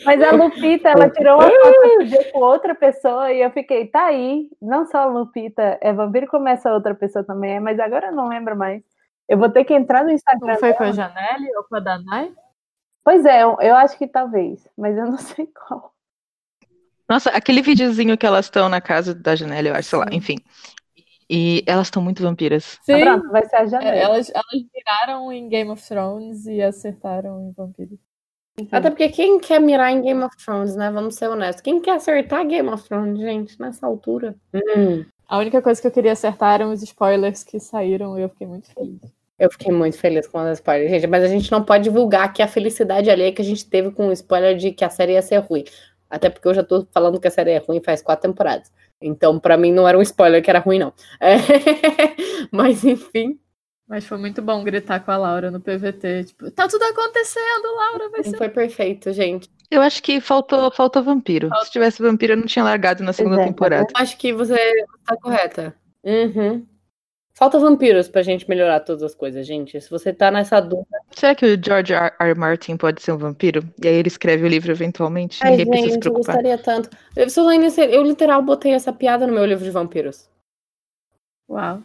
[0.04, 3.88] Mas a Lupita, ela tirou uma foto outro dia com outra pessoa e eu fiquei,
[3.88, 4.50] tá aí.
[4.62, 8.12] Não só a Lupita é vampiro, como essa outra pessoa também é, mas agora eu
[8.12, 8.84] não lembro mais.
[9.28, 10.54] Eu vou ter que entrar no Instagram.
[10.54, 10.92] Não foi com a.
[10.92, 12.34] Janelle ou com a Danai?
[13.04, 15.95] Pois é, eu, eu acho que talvez, mas eu não sei qual.
[17.10, 20.16] Nossa, aquele videozinho que elas estão na casa da Janela, eu acho, sei lá, Sim.
[20.16, 20.36] enfim.
[21.30, 22.80] E elas estão muito vampiras.
[22.90, 23.96] Ah, Pronto, vai ser a Janela.
[23.96, 28.00] É, elas, elas viraram em Game of Thrones e acertaram em Vampiros.
[28.72, 30.92] Até porque quem quer mirar em Game of Thrones, né?
[30.92, 31.62] Vamos ser honestos.
[31.62, 34.36] Quem quer acertar Game of Thrones, gente, nessa altura?
[34.54, 38.30] Hum, A única coisa que eu queria acertar eram os spoilers que saíram e eu
[38.30, 39.02] fiquei muito feliz.
[39.38, 41.08] eu fiquei muito feliz com os spoilers, gente.
[41.08, 44.08] Mas a gente não pode divulgar que a felicidade alheia que a gente teve com
[44.08, 45.64] o spoiler de que a série ia ser ruim.
[46.10, 48.72] Até porque eu já tô falando que a série é ruim faz quatro temporadas.
[49.02, 50.94] Então, pra mim, não era um spoiler que era ruim, não.
[51.20, 51.36] É,
[52.52, 53.40] Mas, enfim.
[53.88, 58.10] Mas foi muito bom gritar com a Laura no PVT, tipo, tá tudo acontecendo, Laura,
[58.10, 58.36] vai ser.
[58.36, 59.48] Foi perfeito, gente.
[59.70, 61.50] Eu acho que faltou, faltou vampiro.
[61.64, 63.88] Se tivesse vampiro, eu não tinha largado na segunda tá temporada.
[63.96, 64.58] Acho que você
[65.06, 65.76] tá correta.
[66.04, 66.66] Uhum.
[67.38, 69.80] Falta vampiros pra gente melhorar todas as coisas, gente.
[69.82, 70.98] Se você tá nessa dúvida.
[71.12, 72.14] Será que o George R.
[72.18, 72.34] R.
[72.34, 73.62] Martin pode ser um vampiro?
[73.84, 75.40] E aí ele escreve o livro eventualmente?
[75.44, 76.36] Ai, Ninguém precisa se gente, eu preocupar.
[76.36, 76.90] gostaria tanto.
[77.14, 77.28] Eu,
[77.92, 80.30] eu literal botei essa piada no meu livro de vampiros.
[81.50, 81.84] Uau.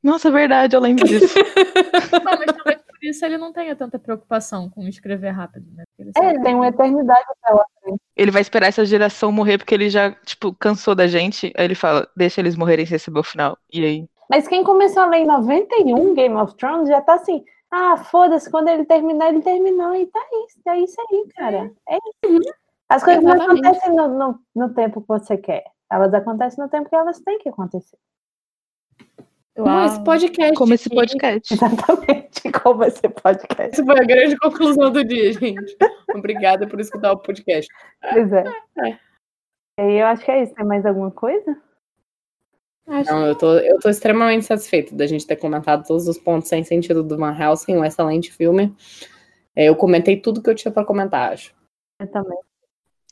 [0.00, 1.34] Nossa, é verdade, eu lembro disso.
[2.12, 5.84] Não, mas talvez por isso ele não tenha tanta preocupação com escrever rápido, né?
[5.98, 8.00] Ele É, ele tem uma eternidade pela frente.
[8.16, 11.52] ele vai esperar essa geração morrer porque ele já, tipo, cansou da gente.
[11.56, 13.58] Aí ele fala, deixa eles morrerem sem receber o final.
[13.72, 14.08] E aí?
[14.28, 18.50] Mas quem começou a ler em 91 Game of Thrones já tá assim, ah, foda-se,
[18.50, 21.72] quando ele terminar, ele terminou e tá isso, é isso aí, cara.
[21.88, 22.54] É isso.
[22.88, 23.66] As coisas não Exatamente.
[23.66, 25.64] acontecem no, no, no tempo que você quer.
[25.90, 27.98] Elas acontecem no tempo que elas têm que acontecer.
[29.56, 29.86] Não, Uau.
[29.86, 30.54] esse podcast.
[30.54, 31.54] Como esse podcast.
[31.54, 33.72] Exatamente como esse podcast.
[33.72, 35.76] Essa foi a grande conclusão do dia, gente.
[36.14, 37.72] Obrigada por escutar o podcast.
[38.12, 38.44] Pois é.
[38.78, 38.98] É.
[39.78, 40.54] E aí eu acho que é isso.
[40.54, 41.56] Tem mais alguma coisa?
[42.86, 46.48] Acho Não, eu tô, eu tô extremamente satisfeita da gente ter comentado todos os pontos
[46.48, 48.74] sem sentido do Van Helsing, um excelente filme.
[49.56, 51.54] É, Eu comentei tudo que eu tinha pra comentar, acho.
[52.00, 52.38] Eu também.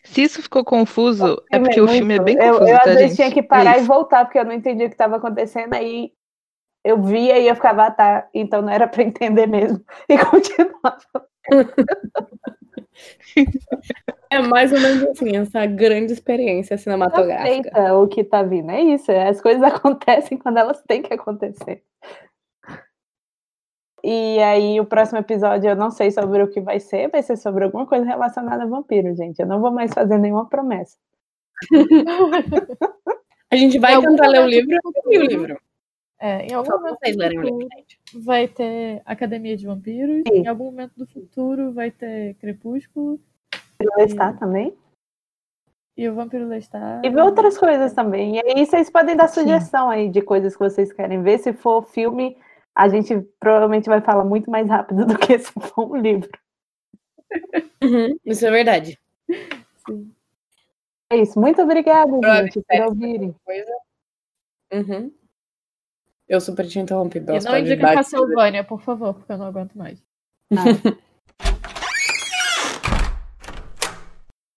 [0.05, 2.83] Se isso ficou confuso, é porque o muito- filme é bem eu, confuso, eu, às
[2.83, 3.17] tá, vezes gente?
[3.17, 3.87] tinha que parar É e isso.
[3.87, 5.73] voltar, porque eu não entendi o que estava acontecendo.
[5.75, 6.13] Aí
[6.85, 9.83] eu via e eu ficava, ah, tá, então não era para entender mesmo.
[10.09, 11.29] E continuava.
[14.31, 17.69] É mais ou menos assim, essa grande experiência cinematográfica.
[17.69, 18.71] Aceita o que tá vindo.
[18.71, 19.13] É isso.
[19.13, 21.83] As coisas acontecem quando elas têm que acontecer.
[24.05, 27.37] E aí, o próximo episódio eu não sei sobre o que vai ser, vai ser
[27.37, 29.39] sobre alguma coisa relacionada a vampiro, gente.
[29.39, 30.97] Eu não vou mais fazer nenhuma promessa.
[33.51, 34.77] a gente vai tentar ler o livro
[35.09, 35.61] e o livro.
[36.25, 37.69] É, em algum Só momento vocês futuro
[38.23, 40.43] vai ter Academia de Vampiros, Sim.
[40.43, 43.19] em algum momento do futuro vai ter Crepúsculo
[43.99, 44.73] Está também.
[45.97, 47.05] e o Vampiro Lestat.
[47.05, 48.37] E ver outras coisas também.
[48.37, 49.41] E aí vocês podem dar Sim.
[49.41, 51.39] sugestão aí de coisas que vocês querem ver.
[51.39, 52.39] Se for filme,
[52.73, 56.31] a gente provavelmente vai falar muito mais rápido do que se for um livro.
[57.83, 58.97] Uhum, isso é verdade.
[59.89, 60.15] Sim.
[61.11, 61.41] É isso.
[61.41, 62.13] Muito obrigada,
[62.43, 63.35] gente, por ouvirem.
[63.45, 63.73] Coisa.
[64.73, 65.13] Uhum.
[66.33, 69.75] Eu super te interrompi, E Bels, não indica Castlevania, por favor, porque eu não aguento
[69.75, 70.03] mais.
[70.51, 70.71] Nada.